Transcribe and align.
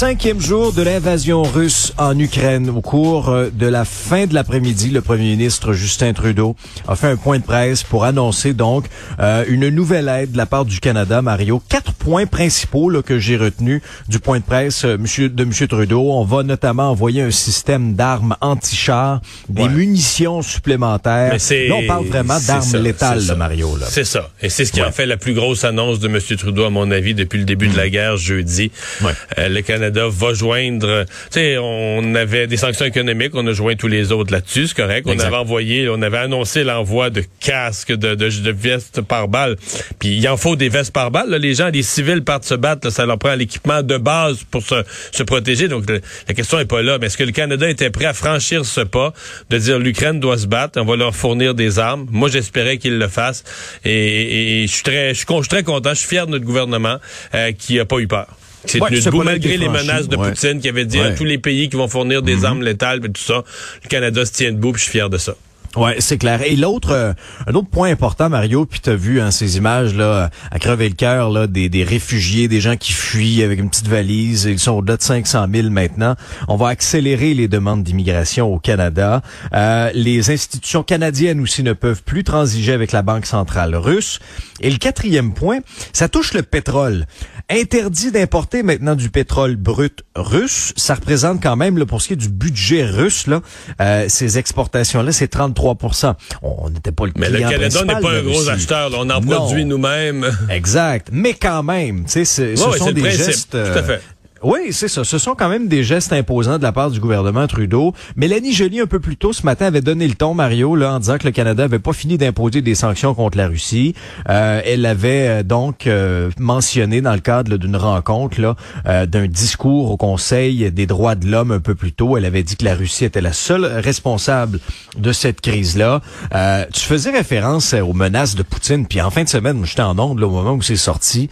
Cinquième 0.00 0.40
jour 0.40 0.72
de 0.72 0.80
l'invasion 0.80 1.42
russe 1.42 1.92
en 1.98 2.18
Ukraine. 2.18 2.70
Au 2.70 2.80
cours 2.80 3.28
euh, 3.28 3.50
de 3.52 3.66
la 3.66 3.84
fin 3.84 4.24
de 4.24 4.32
l'après-midi, 4.32 4.88
le 4.88 5.02
premier 5.02 5.24
ministre 5.24 5.74
Justin 5.74 6.14
Trudeau 6.14 6.56
a 6.88 6.96
fait 6.96 7.08
un 7.08 7.16
point 7.18 7.38
de 7.38 7.44
presse 7.44 7.82
pour 7.82 8.06
annoncer 8.06 8.54
donc 8.54 8.86
euh, 9.18 9.44
une 9.46 9.68
nouvelle 9.68 10.08
aide 10.08 10.32
de 10.32 10.38
la 10.38 10.46
part 10.46 10.64
du 10.64 10.80
Canada. 10.80 11.20
Mario, 11.20 11.62
quatre 11.68 11.92
points 11.92 12.24
principaux 12.24 12.88
là, 12.88 13.02
que 13.02 13.18
j'ai 13.18 13.36
retenus 13.36 13.82
du 14.08 14.20
point 14.20 14.38
de 14.38 14.42
presse 14.42 14.86
euh, 14.86 14.96
monsieur, 14.96 15.28
de 15.28 15.42
M. 15.42 15.52
Trudeau. 15.68 16.10
On 16.12 16.24
va 16.24 16.44
notamment 16.44 16.90
envoyer 16.90 17.20
un 17.20 17.30
système 17.30 17.92
d'armes 17.92 18.36
anti-chars, 18.40 19.20
des 19.50 19.64
Ouais. 19.64 19.68
munitions 19.68 20.40
supplémentaires. 20.40 21.36
Mais 21.50 21.68
Là, 21.68 21.74
on 21.74 21.86
parle 21.86 22.06
vraiment 22.06 22.38
d'armes 22.46 22.76
létales, 22.78 23.26
là, 23.26 23.34
Mario. 23.34 23.76
Là. 23.76 23.84
C'est 23.90 24.04
ça. 24.04 24.30
Et 24.40 24.48
c'est 24.48 24.64
ce 24.64 24.72
qui 24.72 24.80
Ouais. 24.80 24.86
a 24.86 24.92
fait 24.92 25.04
la 25.04 25.18
plus 25.18 25.34
grosse 25.34 25.62
annonce 25.64 26.00
de 26.00 26.08
M. 26.08 26.18
Trudeau, 26.38 26.64
à 26.64 26.70
mon 26.70 26.90
avis, 26.90 27.12
depuis 27.12 27.38
le 27.38 27.44
début 27.44 27.68
de 27.68 27.76
la 27.76 27.90
guerre 27.90 28.16
jeudi. 28.16 28.70
Ouais. 29.02 29.12
Euh, 29.38 29.50
le 29.50 29.60
Canada 29.60 29.89
va 29.98 30.34
joindre... 30.34 31.04
Tu 31.04 31.10
sais, 31.30 31.56
on 31.58 32.14
avait 32.14 32.46
des 32.46 32.56
sanctions 32.56 32.84
économiques, 32.86 33.32
on 33.34 33.46
a 33.46 33.52
joint 33.52 33.74
tous 33.74 33.88
les 33.88 34.12
autres 34.12 34.32
là-dessus, 34.32 34.68
c'est 34.68 34.76
correct. 34.76 35.06
On 35.08 35.12
Exact. 35.12 35.26
avait 35.28 35.36
envoyé, 35.36 35.88
on 35.88 36.00
avait 36.02 36.18
annoncé 36.18 36.62
l'envoi 36.64 37.10
de 37.10 37.24
casques, 37.40 37.92
de, 37.92 38.14
de, 38.14 38.28
de 38.28 38.50
vestes 38.50 39.00
par 39.00 39.28
balle. 39.28 39.56
Puis 39.98 40.16
il 40.16 40.28
en 40.28 40.36
faut 40.36 40.56
des 40.56 40.68
vestes 40.68 40.92
par 40.92 41.10
balle. 41.10 41.30
là. 41.30 41.38
Les 41.38 41.54
gens, 41.54 41.68
les 41.68 41.82
civils 41.82 42.22
partent 42.22 42.44
se 42.44 42.54
battre, 42.54 42.86
là, 42.86 42.90
ça 42.90 43.06
leur 43.06 43.18
prend 43.18 43.34
l'équipement 43.34 43.82
de 43.82 43.96
base 43.96 44.44
pour 44.50 44.62
se, 44.62 44.82
se 45.12 45.22
protéger. 45.22 45.68
Donc 45.68 45.88
le- 45.88 46.00
la 46.28 46.34
question 46.34 46.58
est 46.58 46.64
pas 46.66 46.82
là. 46.82 46.98
Mais 47.00 47.06
est-ce 47.06 47.16
que 47.16 47.24
le 47.24 47.32
Canada 47.32 47.68
était 47.68 47.90
prêt 47.90 48.04
à 48.06 48.12
franchir 48.14 48.64
ce 48.64 48.80
pas, 48.82 49.12
de 49.50 49.58
dire 49.58 49.78
l'Ukraine 49.78 50.20
doit 50.20 50.38
se 50.38 50.46
battre, 50.46 50.80
on 50.80 50.84
va 50.84 50.96
leur 50.96 51.14
fournir 51.14 51.54
des 51.54 51.78
armes? 51.78 52.06
Moi, 52.10 52.28
j'espérais 52.28 52.78
qu'il 52.78 52.98
le 52.98 53.08
fasse. 53.08 53.44
Et, 53.84 53.90
et- 53.92 54.62
et 54.62 54.66
je 54.66 54.72
suis 54.72 54.82
très, 54.82 55.10
je 55.10 55.14
suis 55.18 55.26
con- 55.26 55.38
je 55.38 55.42
suis 55.42 55.48
très 55.50 55.62
content, 55.62 55.90
je 55.90 56.00
suis 56.00 56.08
fier 56.08 56.26
de 56.26 56.32
notre 56.32 56.44
gouvernement 56.44 56.96
euh, 57.34 57.52
qui 57.52 57.78
a 57.80 57.84
pas 57.84 57.98
eu 57.98 58.06
peur. 58.06 58.26
C'est 58.66 58.80
Ouais, 58.80 58.90
debout 58.90 59.22
malgré 59.22 59.56
les 59.56 59.68
menaces 59.68 60.08
de 60.08 60.16
Ouais. 60.16 60.30
Poutine 60.30 60.60
qui 60.60 60.68
avait 60.68 60.84
dit 60.84 61.00
à 61.00 61.12
tous 61.12 61.24
les 61.24 61.38
pays 61.38 61.68
qui 61.68 61.76
vont 61.76 61.88
fournir 61.88 62.22
des 62.22 62.44
armes 62.44 62.62
létales 62.62 62.98
et 63.04 63.10
tout 63.10 63.22
ça. 63.22 63.42
Le 63.82 63.88
Canada 63.88 64.24
se 64.26 64.32
tient 64.32 64.52
debout, 64.52 64.72
puis 64.72 64.80
je 64.80 64.84
suis 64.84 64.92
fier 64.98 65.08
de 65.08 65.18
ça. 65.18 65.34
Ouais, 65.76 65.94
c'est 66.00 66.18
clair. 66.18 66.42
Et 66.42 66.56
l'autre, 66.56 66.90
euh, 66.90 67.12
un 67.46 67.54
autre 67.54 67.68
point 67.70 67.90
important, 67.92 68.28
Mario, 68.28 68.66
puis 68.66 68.80
t'as 68.80 68.96
vu 68.96 69.20
hein, 69.20 69.30
ces 69.30 69.56
images 69.56 69.94
là 69.94 70.28
à 70.50 70.58
crever 70.58 70.88
le 70.88 70.96
cœur 70.96 71.30
là 71.30 71.46
des, 71.46 71.68
des 71.68 71.84
réfugiés, 71.84 72.48
des 72.48 72.60
gens 72.60 72.76
qui 72.76 72.92
fuient 72.92 73.44
avec 73.44 73.60
une 73.60 73.70
petite 73.70 73.86
valise. 73.86 74.46
Ils 74.50 74.58
sont 74.58 74.72
au-delà 74.72 74.96
de 74.96 75.02
500 75.02 75.46
000 75.54 75.70
maintenant. 75.70 76.16
On 76.48 76.56
va 76.56 76.66
accélérer 76.70 77.34
les 77.34 77.46
demandes 77.46 77.84
d'immigration 77.84 78.52
au 78.52 78.58
Canada. 78.58 79.22
Euh, 79.54 79.92
les 79.94 80.32
institutions 80.32 80.82
canadiennes 80.82 81.38
aussi 81.38 81.62
ne 81.62 81.72
peuvent 81.72 82.02
plus 82.02 82.24
transiger 82.24 82.72
avec 82.72 82.90
la 82.90 83.02
Banque 83.02 83.26
centrale 83.26 83.76
russe. 83.76 84.18
Et 84.60 84.70
le 84.70 84.78
quatrième 84.78 85.34
point, 85.34 85.60
ça 85.92 86.08
touche 86.08 86.34
le 86.34 86.42
pétrole. 86.42 87.06
Interdit 87.52 88.12
d'importer 88.12 88.62
maintenant 88.62 88.94
du 88.94 89.10
pétrole 89.10 89.56
brut 89.56 90.04
russe. 90.14 90.72
Ça 90.76 90.94
représente 90.94 91.42
quand 91.42 91.56
même, 91.56 91.78
là, 91.78 91.84
pour 91.86 92.00
ce 92.00 92.06
qui 92.06 92.12
est 92.12 92.16
du 92.16 92.28
budget 92.28 92.84
russe, 92.84 93.26
là, 93.26 93.40
euh, 93.80 94.04
ces 94.08 94.38
exportations-là, 94.38 95.10
c'est 95.10 95.26
33% 95.34 96.14
On 96.42 96.70
n'était 96.70 96.92
pas 96.92 97.06
le 97.06 97.12
Mais 97.16 97.28
le 97.28 97.40
Canada 97.40 97.84
n'est 97.84 98.00
pas 98.00 98.12
un 98.12 98.22
gros 98.22 98.38
Russie. 98.38 98.50
acheteur. 98.50 98.90
là. 98.90 98.98
On 99.00 99.10
en 99.10 99.20
Non. 99.20 99.36
produit 99.46 99.64
nous-mêmes. 99.64 100.30
Exact. 100.48 101.08
Mais 101.12 101.34
quand 101.34 101.62
même, 101.64 102.04
tu 102.04 102.10
sais, 102.12 102.24
ce 102.24 102.42
Ouais, 102.42 102.72
ouais, 102.72 102.78
sont 102.78 102.92
des 102.92 103.10
gestes... 103.10 103.50
Tout 103.50 103.56
à 103.56 103.60
euh, 103.60 103.82
fait. 103.82 104.00
Oui, 104.42 104.72
c'est 104.72 104.88
ça. 104.88 105.04
Ce 105.04 105.18
sont 105.18 105.34
quand 105.34 105.48
même 105.48 105.68
des 105.68 105.84
gestes 105.84 106.12
imposants 106.12 106.58
de 106.58 106.62
la 106.62 106.72
part 106.72 106.90
du 106.90 107.00
gouvernement 107.00 107.46
Trudeau. 107.46 107.94
Mélanie 108.16 108.52
Joly, 108.52 108.80
un 108.80 108.86
peu 108.86 109.00
plus 109.00 109.16
tôt 109.16 109.32
ce 109.32 109.44
matin, 109.44 109.66
avait 109.66 109.80
donné 109.80 110.08
le 110.08 110.14
ton, 110.14 110.34
Mario, 110.34 110.76
là, 110.76 110.94
en 110.94 110.98
disant 110.98 111.18
que 111.18 111.26
le 111.26 111.32
Canada 111.32 111.64
avait 111.64 111.78
pas 111.78 111.92
fini 111.92 112.16
d'imposer 112.18 112.62
des 112.62 112.74
sanctions 112.74 113.14
contre 113.14 113.36
la 113.36 113.48
Russie. 113.48 113.94
Euh, 114.28 114.60
elle 114.64 114.86
avait 114.86 115.28
euh, 115.28 115.42
donc 115.42 115.86
euh, 115.86 116.30
mentionné 116.38 117.00
dans 117.00 117.12
le 117.12 117.20
cadre 117.20 117.56
d'une 117.56 117.76
rencontre, 117.76 118.40
là, 118.40 118.56
euh, 118.86 119.06
d'un 119.06 119.26
discours 119.26 119.90
au 119.90 119.96
Conseil 119.96 120.70
des 120.72 120.86
droits 120.86 121.14
de 121.14 121.26
l'homme 121.26 121.50
un 121.52 121.60
peu 121.60 121.74
plus 121.74 121.92
tôt, 121.92 122.16
elle 122.16 122.24
avait 122.24 122.42
dit 122.42 122.56
que 122.56 122.64
la 122.64 122.74
Russie 122.74 123.04
était 123.04 123.20
la 123.20 123.32
seule 123.32 123.64
responsable 123.64 124.60
de 124.98 125.12
cette 125.12 125.40
crise-là. 125.40 126.00
Euh, 126.34 126.64
tu 126.72 126.80
faisais 126.80 127.10
référence 127.10 127.74
aux 127.74 127.92
menaces 127.92 128.34
de 128.34 128.42
Poutine, 128.42 128.86
puis 128.86 129.00
en 129.00 129.10
fin 129.10 129.24
de 129.24 129.28
semaine, 129.28 129.64
j'étais 129.64 129.82
en 129.82 129.98
onde 129.98 130.18
là, 130.18 130.26
au 130.26 130.30
moment 130.30 130.52
où 130.52 130.62
c'est 130.62 130.76
sorti. 130.76 131.28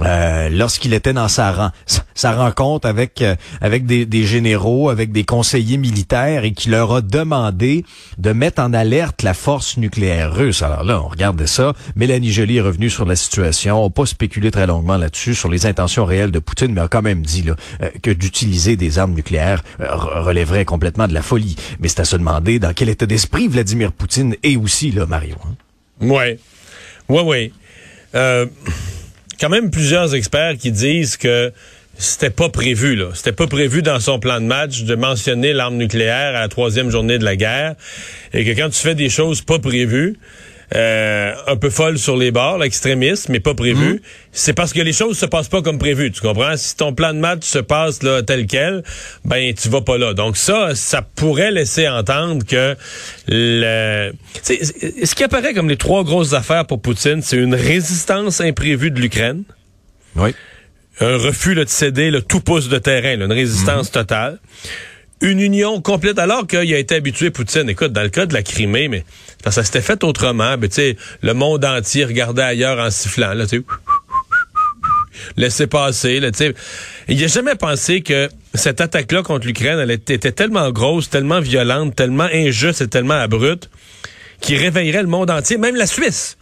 Euh, 0.00 0.48
lorsqu'il 0.48 0.92
était 0.92 1.12
dans 1.12 1.28
sa, 1.28 1.72
sa 2.16 2.32
rencontre 2.34 2.88
avec 2.88 3.22
euh, 3.22 3.36
avec 3.60 3.86
des, 3.86 4.06
des 4.06 4.24
généraux, 4.24 4.88
avec 4.90 5.12
des 5.12 5.22
conseillers 5.22 5.76
militaires 5.76 6.42
et 6.42 6.50
qui 6.52 6.68
leur 6.68 6.92
a 6.92 7.00
demandé 7.00 7.84
de 8.18 8.32
mettre 8.32 8.60
en 8.60 8.72
alerte 8.74 9.22
la 9.22 9.34
force 9.34 9.76
nucléaire 9.76 10.34
russe. 10.34 10.62
Alors 10.62 10.82
là, 10.82 11.00
on 11.00 11.06
regardait 11.06 11.46
ça. 11.46 11.74
Mélanie 11.94 12.32
Joly 12.32 12.56
est 12.56 12.60
revenue 12.60 12.90
sur 12.90 13.04
la 13.04 13.14
situation. 13.14 13.80
On 13.80 13.84
n'a 13.84 13.90
pas 13.90 14.04
spéculé 14.04 14.50
très 14.50 14.66
longuement 14.66 14.96
là-dessus 14.96 15.36
sur 15.36 15.48
les 15.48 15.64
intentions 15.64 16.04
réelles 16.04 16.32
de 16.32 16.40
Poutine, 16.40 16.72
mais 16.72 16.80
a 16.80 16.88
quand 16.88 17.02
même 17.02 17.22
dit 17.22 17.42
là, 17.42 17.54
euh, 17.80 17.88
que 18.02 18.10
d'utiliser 18.10 18.74
des 18.76 18.98
armes 18.98 19.14
nucléaires 19.14 19.62
euh, 19.78 19.86
re- 19.86 20.22
relèverait 20.24 20.64
complètement 20.64 21.06
de 21.06 21.14
la 21.14 21.22
folie. 21.22 21.54
Mais 21.78 21.86
c'est 21.86 22.00
à 22.00 22.04
se 22.04 22.16
demander 22.16 22.58
dans 22.58 22.72
quel 22.72 22.88
état 22.88 23.06
d'esprit 23.06 23.46
Vladimir 23.46 23.92
Poutine 23.92 24.34
est 24.42 24.56
aussi 24.56 24.90
là, 24.90 25.06
Mario. 25.06 25.36
hein. 25.44 25.54
Ouais. 26.00 26.40
Ouais, 27.08 27.22
ouais. 27.22 27.52
Euh, 28.16 28.46
quand 29.40 29.48
même 29.48 29.70
plusieurs 29.70 30.14
experts 30.14 30.56
qui 30.58 30.72
disent 30.72 31.16
que 31.16 31.52
c'était 31.96 32.30
pas 32.30 32.48
prévu, 32.48 32.96
là. 32.96 33.10
C'était 33.14 33.32
pas 33.32 33.46
prévu 33.46 33.82
dans 33.82 34.00
son 34.00 34.18
plan 34.18 34.40
de 34.40 34.46
match 34.46 34.82
de 34.82 34.94
mentionner 34.94 35.52
l'arme 35.52 35.76
nucléaire 35.76 36.36
à 36.36 36.40
la 36.40 36.48
troisième 36.48 36.90
journée 36.90 37.18
de 37.18 37.24
la 37.24 37.36
guerre. 37.36 37.74
Et 38.32 38.44
que 38.44 38.50
quand 38.50 38.68
tu 38.70 38.80
fais 38.80 38.94
des 38.94 39.08
choses 39.08 39.42
pas 39.42 39.58
prévues, 39.58 40.16
euh, 40.74 41.34
un 41.46 41.56
peu 41.56 41.70
folles 41.70 41.98
sur 41.98 42.16
les 42.16 42.30
bords, 42.30 42.58
l'extrémisme, 42.58 43.32
mais 43.32 43.40
pas 43.40 43.54
prévu, 43.54 44.00
c'est 44.32 44.52
parce 44.54 44.72
que 44.72 44.80
les 44.80 44.92
choses 44.92 45.18
se 45.18 45.26
passent 45.26 45.48
pas 45.48 45.62
comme 45.62 45.78
prévu. 45.78 46.10
Tu 46.10 46.20
comprends? 46.20 46.56
Si 46.56 46.76
ton 46.76 46.94
plan 46.94 47.12
de 47.12 47.18
match 47.18 47.44
se 47.44 47.58
passe 47.58 48.02
là 48.02 48.22
tel 48.22 48.46
quel, 48.46 48.82
ben 49.24 49.52
tu 49.54 49.68
vas 49.68 49.82
pas 49.82 49.98
là. 49.98 50.14
Donc 50.14 50.36
ça, 50.36 50.74
ça 50.74 51.02
pourrait 51.02 51.50
laisser 51.50 51.88
entendre 51.88 52.44
que 52.46 52.76
le, 53.28 54.12
ce 54.42 55.14
qui 55.14 55.24
apparaît 55.24 55.54
comme 55.54 55.68
les 55.68 55.76
trois 55.76 56.04
grosses 56.04 56.32
affaires 56.32 56.66
pour 56.66 56.80
Poutine, 56.80 57.22
c'est 57.22 57.36
une 57.36 57.54
résistance 57.54 58.40
imprévue 58.40 58.90
de 58.90 59.00
l'Ukraine 59.00 59.44
Oui. 60.16 60.34
un 61.00 61.16
refus 61.16 61.54
là, 61.54 61.64
de 61.64 61.68
céder 61.70 62.10
le 62.10 62.22
tout 62.22 62.40
pouce 62.40 62.68
de 62.68 62.78
terrain, 62.78 63.16
là, 63.16 63.24
une 63.26 63.32
résistance 63.32 63.90
totale. 63.90 64.38
Une 65.24 65.40
union 65.40 65.80
complète, 65.80 66.18
alors 66.18 66.46
qu'il 66.46 66.74
a 66.74 66.78
été 66.78 66.96
habitué, 66.96 67.30
Poutine, 67.30 67.66
écoute, 67.70 67.92
dans 67.94 68.02
le 68.02 68.10
cas 68.10 68.26
de 68.26 68.34
la 68.34 68.42
Crimée, 68.42 68.88
mais 68.88 69.06
ça 69.48 69.64
s'était 69.64 69.80
fait 69.80 70.04
autrement, 70.04 70.58
ben, 70.58 70.68
tu 70.68 70.74
sais, 70.74 70.96
le 71.22 71.32
monde 71.32 71.64
entier 71.64 72.04
regardait 72.04 72.42
ailleurs 72.42 72.78
en 72.78 72.90
sifflant, 72.90 73.32
là, 73.32 73.46
tu 73.46 73.64
passer, 75.66 76.20
là, 76.20 76.30
tu 76.30 76.38
sais. 76.38 76.54
Il 77.08 77.18
n'a 77.18 77.26
jamais 77.28 77.54
pensé 77.54 78.02
que 78.02 78.28
cette 78.52 78.82
attaque-là 78.82 79.22
contre 79.22 79.46
l'Ukraine, 79.46 79.78
elle 79.78 79.92
était, 79.92 80.12
était 80.12 80.32
tellement 80.32 80.70
grosse, 80.70 81.08
tellement 81.08 81.40
violente, 81.40 81.96
tellement 81.96 82.28
injuste 82.30 82.82
et 82.82 82.88
tellement 82.88 83.14
abrupte, 83.14 83.70
qui 84.42 84.58
réveillerait 84.58 85.00
le 85.00 85.08
monde 85.08 85.30
entier, 85.30 85.56
même 85.56 85.76
la 85.76 85.86
Suisse. 85.86 86.36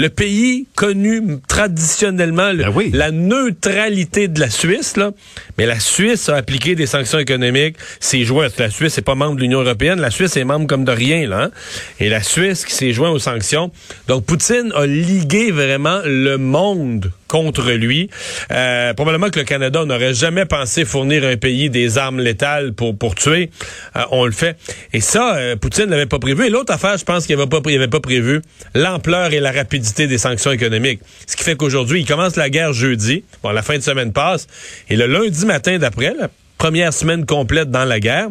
Le 0.00 0.08
pays 0.08 0.66
connu 0.76 1.20
traditionnellement 1.46 2.52
le- 2.52 2.64
Ben 2.64 2.72
oui. 2.74 2.90
la 2.94 3.10
neutralité 3.10 4.28
de 4.28 4.40
la 4.40 4.48
Suisse, 4.48 4.96
là. 4.96 5.10
Mais 5.58 5.66
la 5.66 5.78
Suisse 5.78 6.30
a 6.30 6.36
appliqué 6.36 6.74
des 6.74 6.86
sanctions 6.86 7.18
économiques. 7.18 7.76
C'est 8.00 8.24
joint. 8.24 8.48
La 8.58 8.70
Suisse 8.70 8.96
n'est 8.96 9.02
pas 9.02 9.14
membre 9.14 9.36
de 9.36 9.42
l'Union 9.42 9.60
européenne. 9.60 10.00
La 10.00 10.10
Suisse 10.10 10.36
est 10.38 10.44
membre 10.44 10.66
comme 10.66 10.84
de 10.86 10.92
rien, 10.92 11.28
là. 11.28 11.42
hein. 11.44 11.50
Et 11.98 12.08
la 12.08 12.22
Suisse 12.22 12.64
qui 12.64 12.72
s'est 12.72 12.92
joint 12.94 13.10
aux 13.10 13.18
sanctions. 13.18 13.70
Donc, 14.08 14.24
Poutine 14.24 14.72
a 14.74 14.86
ligué 14.86 15.50
vraiment 15.50 16.00
le 16.06 16.36
monde 16.38 17.12
contre 17.30 17.70
lui. 17.70 18.10
Euh, 18.50 18.92
probablement 18.92 19.30
que 19.30 19.38
le 19.38 19.44
Canada 19.44 19.84
n'aurait 19.84 20.14
jamais 20.14 20.46
pensé 20.46 20.84
fournir 20.84 21.24
un 21.24 21.36
pays 21.36 21.70
des 21.70 21.96
armes 21.96 22.18
létales 22.18 22.72
pour, 22.72 22.98
pour 22.98 23.14
tuer. 23.14 23.50
Euh, 23.96 24.00
on 24.10 24.26
le 24.26 24.32
fait. 24.32 24.56
Et 24.92 25.00
ça, 25.00 25.36
euh, 25.36 25.54
Poutine 25.54 25.86
l'avait 25.86 26.06
pas 26.06 26.18
prévu. 26.18 26.46
Et 26.46 26.50
l'autre 26.50 26.72
affaire, 26.72 26.98
je 26.98 27.04
pense 27.04 27.26
qu'il 27.26 27.36
n'avait 27.36 27.48
pas, 27.48 27.58
avait 27.58 27.86
pas 27.86 28.00
prévu, 28.00 28.42
l'ampleur 28.74 29.32
et 29.32 29.38
la 29.38 29.52
rapidité 29.52 30.08
des 30.08 30.18
sanctions 30.18 30.50
économiques. 30.50 31.00
Ce 31.28 31.36
qui 31.36 31.44
fait 31.44 31.54
qu'aujourd'hui, 31.54 32.00
il 32.00 32.06
commence 32.06 32.34
la 32.34 32.50
guerre 32.50 32.72
jeudi. 32.72 33.22
Bon, 33.44 33.50
la 33.50 33.62
fin 33.62 33.76
de 33.76 33.82
semaine 33.82 34.12
passe. 34.12 34.48
Et 34.88 34.96
le 34.96 35.06
lundi 35.06 35.46
matin 35.46 35.78
d'après, 35.78 36.12
la 36.18 36.28
première 36.58 36.92
semaine 36.92 37.26
complète 37.26 37.70
dans 37.70 37.84
la 37.84 38.00
guerre, 38.00 38.28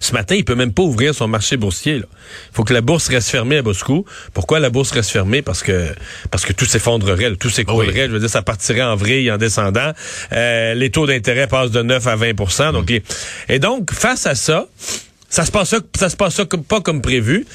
ce 0.00 0.12
matin, 0.12 0.34
il 0.36 0.44
peut 0.44 0.54
même 0.54 0.72
pas 0.72 0.82
ouvrir 0.82 1.14
son 1.14 1.26
marché 1.28 1.56
boursier. 1.56 1.96
Il 1.96 2.04
faut 2.52 2.62
que 2.62 2.72
la 2.74 2.80
bourse 2.82 3.08
reste 3.08 3.30
fermée 3.30 3.56
à 3.58 3.62
Moscou. 3.62 4.04
Pourquoi 4.34 4.60
la 4.60 4.70
bourse 4.70 4.90
reste 4.92 5.10
fermée? 5.10 5.42
Parce 5.42 5.62
que 5.62 5.88
parce 6.30 6.44
que 6.44 6.52
tout 6.52 6.66
s'effondrerait, 6.66 7.34
tout 7.36 7.50
s'écroulerait. 7.50 8.06
Je 8.06 8.12
veux 8.12 8.20
dire, 8.20 8.30
ça 8.30 8.42
partirait 8.42 8.82
en 8.82 8.96
vrille 8.96 9.30
en 9.32 9.38
descendant. 9.38 9.92
Euh, 10.32 10.74
les 10.74 10.90
taux 10.90 11.06
d'intérêt 11.06 11.46
passent 11.48 11.70
de 11.70 11.82
9 11.82 12.06
à 12.06 12.16
20% 12.16 12.72
donc 12.72 12.88
les- 12.90 13.02
Et 13.48 13.58
donc, 13.58 13.92
face 13.92 14.26
à 14.26 14.34
ça, 14.34 14.66
ça 15.30 15.44
se 15.44 15.50
passe, 15.50 15.74
ça 15.98 16.08
se 16.08 16.16
passe 16.16 16.40
comme- 16.48 16.64
pas 16.64 16.80
comme 16.80 17.00
prévu. 17.02 17.46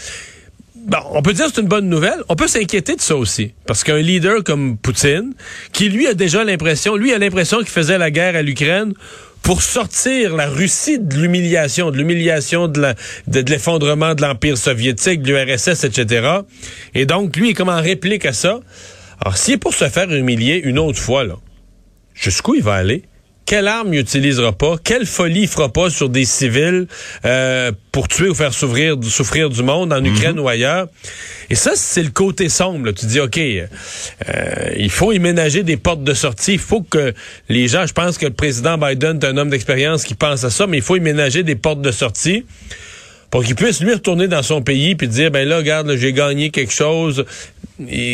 bon, 0.75 0.97
on 1.11 1.21
peut 1.21 1.33
dire 1.33 1.45
que 1.45 1.51
c'est 1.55 1.61
une 1.61 1.67
bonne 1.67 1.87
nouvelle. 1.87 2.23
On 2.29 2.35
peut 2.35 2.47
s'inquiéter 2.49 2.95
de 2.95 3.01
ça 3.01 3.15
aussi. 3.15 3.53
Parce 3.67 3.83
qu'un 3.85 3.99
leader 3.99 4.43
comme 4.43 4.75
Poutine, 4.77 5.33
qui 5.71 5.87
lui 5.87 6.07
a 6.07 6.13
déjà 6.13 6.43
l'impression, 6.43 6.95
lui 6.97 7.13
a 7.13 7.17
l'impression 7.19 7.59
qu'il 7.59 7.69
faisait 7.69 7.97
la 7.97 8.11
guerre 8.11 8.35
à 8.35 8.41
l'Ukraine 8.41 8.93
pour 9.43 9.61
sortir 9.61 10.35
la 10.35 10.47
Russie 10.47 10.99
de 10.99 11.15
l'humiliation, 11.17 11.91
de 11.91 11.97
l'humiliation 11.97 12.67
de 12.67 12.95
l'effondrement 13.27 14.15
de, 14.15 14.21
l'Empire 14.21 14.57
soviétique, 14.57 15.21
de 15.21 15.33
l'URSS, 15.33 15.83
etc. 15.83 16.39
Et 16.95 17.05
donc, 17.05 17.35
lui 17.35 17.53
comme 17.53 17.69
en 17.69 17.81
réplique 17.81 18.25
à 18.25 18.33
ça. 18.33 18.61
Alors, 19.19 19.37
s'il 19.37 19.55
est 19.55 19.57
pour 19.57 19.73
se 19.73 19.89
faire 19.89 20.11
humilier 20.11 20.61
une 20.63 20.79
autre 20.79 20.97
fois, 20.97 21.25
là, 21.25 21.35
jusqu'où 22.15 22.55
il 22.55 22.63
va 22.63 22.75
aller? 22.75 23.03
Quelle 23.45 23.67
arme 23.67 23.93
il 23.93 23.99
utilisera 23.99 24.51
pas, 24.51 24.77
quelle 24.83 25.05
folie 25.05 25.41
il 25.41 25.47
fera 25.47 25.71
pas 25.71 25.89
sur 25.89 26.09
des 26.09 26.25
civils 26.25 26.87
euh, 27.25 27.71
pour 27.91 28.07
tuer 28.07 28.29
ou 28.29 28.35
faire 28.35 28.53
souffrir, 28.53 28.95
souffrir 29.03 29.49
du 29.49 29.63
monde 29.63 29.91
en 29.93 30.03
Ukraine 30.03 30.35
mhm. 30.35 30.41
ou 30.41 30.47
ailleurs? 30.47 30.87
Et 31.49 31.55
ça, 31.55 31.71
c'est 31.75 32.03
le 32.03 32.09
côté 32.09 32.49
sombre. 32.49 32.91
Tu 32.91 33.05
dis, 33.05 33.19
OK, 33.19 33.37
euh, 33.37 33.65
il 34.77 34.89
faut 34.89 35.11
y 35.11 35.19
ménager 35.19 35.63
des 35.63 35.77
portes 35.77 36.03
de 36.03 36.13
sortie. 36.13 36.53
Il 36.53 36.59
faut 36.59 36.81
que 36.81 37.13
les 37.49 37.67
gens, 37.67 37.85
je 37.85 37.93
pense 37.93 38.17
que 38.17 38.25
le 38.25 38.33
président 38.33 38.77
Biden 38.77 39.19
est 39.21 39.25
un 39.25 39.37
homme 39.37 39.49
d'expérience 39.49 40.03
qui 40.03 40.15
pense 40.15 40.43
à 40.43 40.49
ça, 40.49 40.65
mais 40.67 40.77
il 40.77 40.83
faut 40.83 40.95
y 40.95 41.01
ménager 41.01 41.43
des 41.43 41.55
portes 41.55 41.81
de 41.81 41.91
sortie 41.91 42.45
pour 43.33 43.43
qu'il 43.43 43.55
puisse 43.55 43.81
lui 43.81 43.91
retourner 43.91 44.27
dans 44.27 44.43
son 44.43 44.61
pays 44.61 44.93
puis 44.93 45.07
dire 45.07 45.31
ben 45.31 45.49
là 45.49 45.57
regarde 45.57 45.95
j'ai 45.95 46.13
gagné 46.13 46.51
quelque 46.51 46.71
chose 46.71 47.25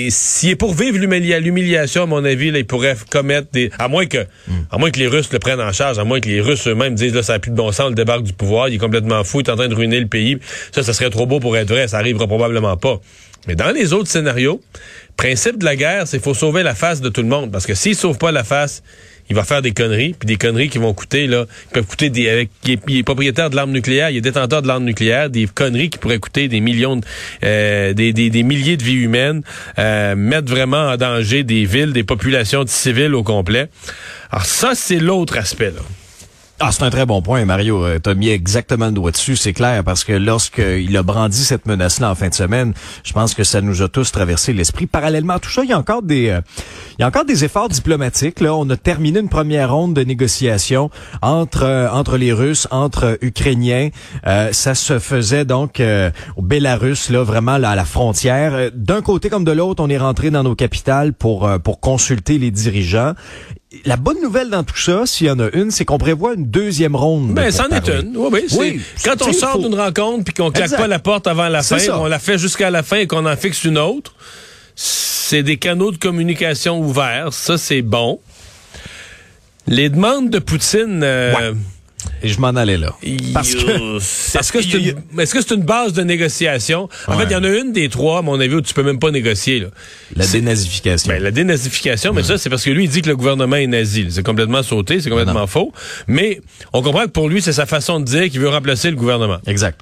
s'il 0.10 0.50
est 0.50 0.56
pour 0.56 0.74
vivre 0.74 0.98
l'humiliation 0.98 2.04
à 2.04 2.06
mon 2.06 2.24
avis 2.24 2.50
là, 2.50 2.60
il 2.60 2.66
pourrait 2.66 2.96
commettre 3.10 3.50
des 3.52 3.70
à 3.78 3.90
moins 3.90 4.06
que 4.06 4.26
à 4.72 4.78
moins 4.78 4.90
que 4.90 5.00
les 5.00 5.08
Russes 5.08 5.32
le 5.34 5.40
prennent 5.40 5.60
en 5.60 5.74
charge 5.74 6.00
à 6.00 6.06
moins 6.06 6.22
que 6.22 6.30
les 6.30 6.40
Russes 6.40 6.66
eux-mêmes 6.68 6.96
disent 6.96 7.14
là 7.14 7.24
ça 7.24 7.34
n'a 7.34 7.40
plus 7.40 7.52
de 7.52 7.58
bon 7.58 7.72
sens 7.74 7.90
le 7.90 7.96
débarque 7.96 8.24
du 8.24 8.32
pouvoir 8.32 8.70
il 8.70 8.76
est 8.76 8.78
complètement 8.78 9.24
fou 9.24 9.42
il 9.42 9.48
est 9.48 9.52
en 9.52 9.58
train 9.58 9.68
de 9.68 9.76
ruiner 9.76 10.00
le 10.00 10.08
pays. 10.08 10.38
Ça 10.72 10.84
ça 10.84 10.94
serait 10.94 11.10
trop 11.10 11.26
beau 11.26 11.40
pour 11.40 11.58
être 11.58 11.70
vrai 11.70 11.88
ça 11.90 11.98
arrivera 11.98 12.26
probablement 12.26 12.78
pas. 12.78 13.02
Mais 13.48 13.56
dans 13.56 13.72
les 13.72 13.92
autres 13.92 14.10
scénarios 14.10 14.62
principe 15.18 15.58
de 15.58 15.66
la 15.66 15.76
guerre 15.76 16.08
c'est 16.08 16.24
faut 16.24 16.34
sauver 16.34 16.64
la 16.64 16.76
face 16.76 17.02
de 17.02 17.10
tout 17.10 17.22
le 17.22 17.28
monde. 17.28 17.52
Parce 17.52 17.66
que 17.66 17.74
s'il 17.74 17.96
sauve 17.96 18.18
pas 18.18 18.32
la 18.32 18.46
face 18.46 18.82
il 19.30 19.36
va 19.36 19.44
faire 19.44 19.62
des 19.62 19.72
conneries, 19.72 20.16
puis 20.18 20.26
des 20.26 20.38
conneries 20.38 20.70
qui 20.70 20.80
vont 20.80 20.94
coûter, 20.94 21.28
là, 21.28 21.46
qui 21.68 21.74
peuvent 21.74 21.86
coûter 21.86 22.10
des, 22.10 22.30
avec, 22.30 22.50
il 22.66 22.98
est, 22.98 23.04
propriétaire 23.04 23.50
de 23.50 23.56
l'arme 23.56 23.72
nucléaire, 23.72 24.10
il 24.10 24.18
est 24.18 24.22
détenteur 24.22 24.62
de 24.62 24.68
l'arme 24.68 24.84
nucléaire, 24.84 25.30
des 25.30 25.46
conneries 25.46 25.90
qui 25.90 26.00
pourraient 26.00 26.20
coûter 26.20 26.48
des 26.48 26.60
millions, 26.60 27.00
euh, 27.44 27.94
des, 27.94 28.12
des, 28.12 28.30
des, 28.30 28.44
milliers 28.44 28.78
de 28.78 28.84
vies 28.84 28.94
humaines, 28.94 29.44
euh, 29.78 30.16
mettre 30.16 30.50
vraiment 30.50 30.90
en 30.90 30.98
danger 30.98 31.44
des 31.44 31.66
villes, 31.66 31.94
des 31.94 32.04
populations 32.04 32.64
de 32.64 32.70
civils 32.70 33.14
au 33.14 33.24
complet. 33.24 33.70
Alors 34.32 34.46
ça, 34.46 34.72
c'est 34.74 35.00
l'autre 35.00 35.38
aspect, 35.38 35.72
là. 35.72 35.82
Ah, 36.62 36.74
c'est 36.74 36.84
un 36.84 36.90
très 36.90 37.06
bon 37.06 37.22
point, 37.22 37.46
Mario. 37.46 37.86
Euh, 37.86 38.00
tu 38.04 38.10
as 38.10 38.16
mis 38.16 38.28
exactement 38.28 38.88
le 38.88 38.92
doigt 38.92 39.12
dessus, 39.12 39.38
c'est 39.38 39.54
clair, 39.54 39.82
parce 39.86 40.04
que 40.04 40.12
lorsqu'il 40.12 40.98
a 40.98 41.04
brandi 41.04 41.38
cette 41.38 41.66
menace-là 41.66 42.12
en 42.12 42.16
fin 42.16 42.28
de 42.28 42.34
semaine, 42.34 42.74
je 43.06 43.14
pense 43.14 43.34
que 43.34 43.46
ça 43.46 43.62
nous 43.62 43.82
a 43.82 43.88
tous 43.88 44.12
traversé 44.12 44.52
l'esprit. 44.52 44.86
Parallèlement 44.86 45.36
à 45.36 45.40
tout 45.40 45.50
ça, 45.50 45.64
il 45.64 45.70
y 45.70 45.74
a 45.74 45.80
encore 45.80 46.02
des 46.02 46.28
euh, 46.28 46.42
il 46.98 47.02
y 47.02 47.04
a 47.06 47.08
encore 47.08 47.24
des 47.24 47.46
efforts 47.46 47.70
diplomatiques. 47.70 48.42
Là, 48.42 48.54
on 48.56 48.70
a 48.70 48.76
terminé 48.76 49.22
une 49.22 49.30
première 49.30 49.74
ronde 49.74 49.94
de 49.94 50.04
négociations 50.04 50.90
entre 51.22 51.64
euh, 51.64 51.90
entre 51.90 52.18
les 52.18 52.34
Russes, 52.34 52.68
entre 52.72 53.18
Ukrainiens. 53.22 53.92
ça 54.52 54.76
se 54.76 55.00
faisait 55.00 55.46
donc 55.46 55.82
au 56.36 56.42
Bélarus, 56.42 57.10
là, 57.10 57.24
vraiment 57.24 57.54
à 57.54 57.76
la 57.76 57.86
frontière. 57.86 58.70
D'un 58.74 59.02
côté 59.02 59.30
comme 59.30 59.46
de 59.46 59.54
l'autre, 59.54 59.82
on 59.82 59.90
est 59.90 59.98
rentré 59.98 60.30
dans 60.30 60.44
nos 60.44 60.56
capitales 60.56 61.14
pour 61.14 61.50
pour 61.64 61.80
consulter 61.80 62.38
les 62.38 62.52
dirigeants 62.52 63.14
la 63.86 63.98
bonne 63.98 64.20
nouvelle 64.22 64.50
dans 64.50 64.64
tout 64.64 64.78
ça, 64.78 65.06
s'il 65.06 65.28
y 65.28 65.30
en 65.30 65.40
a 65.40 65.50
une, 65.54 65.70
c'est 65.70 65.86
qu'on 65.86 66.00
prévoit 66.00 66.34
une 66.34 66.46
deuxième 66.46 66.96
ronde. 66.96 67.34
Ben, 67.34 67.52
c'en 67.52 67.68
est 67.70 67.88
une. 67.88 68.18
Oui, 68.18 68.46
oui. 68.58 68.82
quand 69.04 69.22
on 69.22 69.32
sort 69.32 69.60
d'une 69.60 69.76
rencontre 69.76 70.24
puis 70.24 70.34
qu'on 70.34 70.52
claque 70.52 70.76
pas 70.76 70.88
la 70.88 71.00
porte 71.00 71.28
avant 71.28 71.48
la 71.50 71.62
fin, 71.62 71.78
on 71.94 72.08
la 72.08 72.20
fait 72.20 72.38
jusqu'à 72.38 72.72
la 72.72 72.82
fin 72.82 72.98
et 72.98 73.08
qu'on 73.08 73.26
en 73.26 73.36
fixe 73.36 73.64
une 73.64 73.78
autre, 73.78 74.16
c'est 74.76 75.44
des 75.44 75.58
canaux 75.58 75.92
de 75.92 75.98
communication 75.98 76.80
ouverts. 76.80 77.34
Ça, 77.34 77.58
c'est 77.58 77.82
bon. 77.82 78.20
Les 79.68 79.90
demandes 79.90 80.30
de 80.30 80.40
Poutine... 80.40 81.02
Euh, 81.04 81.54
et 82.22 82.28
je 82.28 82.40
m'en 82.40 82.50
allais 82.50 82.78
là. 82.78 82.96
Parce 83.34 83.56
que 83.56 83.98
est-ce 83.98 84.52
que 84.52 84.62
c'est 84.62 84.78
une, 84.78 85.20
est-ce 85.20 85.34
que 85.34 85.42
c'est 85.42 85.56
une 85.56 85.64
base 85.64 85.94
de 85.94 86.04
négociation? 86.04 86.90
En 87.08 87.18
fait, 87.18 87.26
il 87.26 87.32
y 87.32 87.36
en 87.36 87.44
a 87.44 87.50
une 87.50 87.72
des 87.72 87.90
trois, 87.90 88.20
à 88.20 88.22
mon 88.22 88.40
avis, 88.40 88.56
où 88.56 88.62
tu 88.62 88.74
peux 88.74 88.84
même 88.84 89.00
pas 89.00 89.12
négocier. 89.12 89.60
Là. 89.60 89.68
La 90.16 90.28
dénazification. 90.28 91.12
Ben, 91.12 91.22
la 91.22 91.32
dénazification, 91.32 92.14
mais 92.14 92.24
ça, 92.24 92.38
c'est 92.38 92.50
parce 92.50 92.64
que 92.64 92.70
lui, 92.70 92.86
il 92.86 92.90
dit 92.90 93.02
que 93.02 93.10
le 93.10 93.16
gouvernement 93.16 93.56
est 93.56 93.68
nazi. 93.68 94.08
C'est 94.10 94.24
complètement 94.24 94.64
sauté, 94.64 95.02
c'est 95.02 95.10
complètement 95.10 95.48
faux. 95.48 95.74
Mais 96.08 96.42
on 96.74 96.82
comprend 96.82 97.04
que 97.04 97.12
pour 97.12 97.30
lui, 97.30 97.42
c'est 97.42 97.54
sa 97.54 97.66
façon 97.66 98.00
de 98.00 98.06
dire 98.06 98.30
qu'il 98.30 98.40
veut 98.40 98.50
remplacer 98.50 98.90
le 98.90 98.98
gouvernement. 98.98 99.40
Exact. 99.48 99.80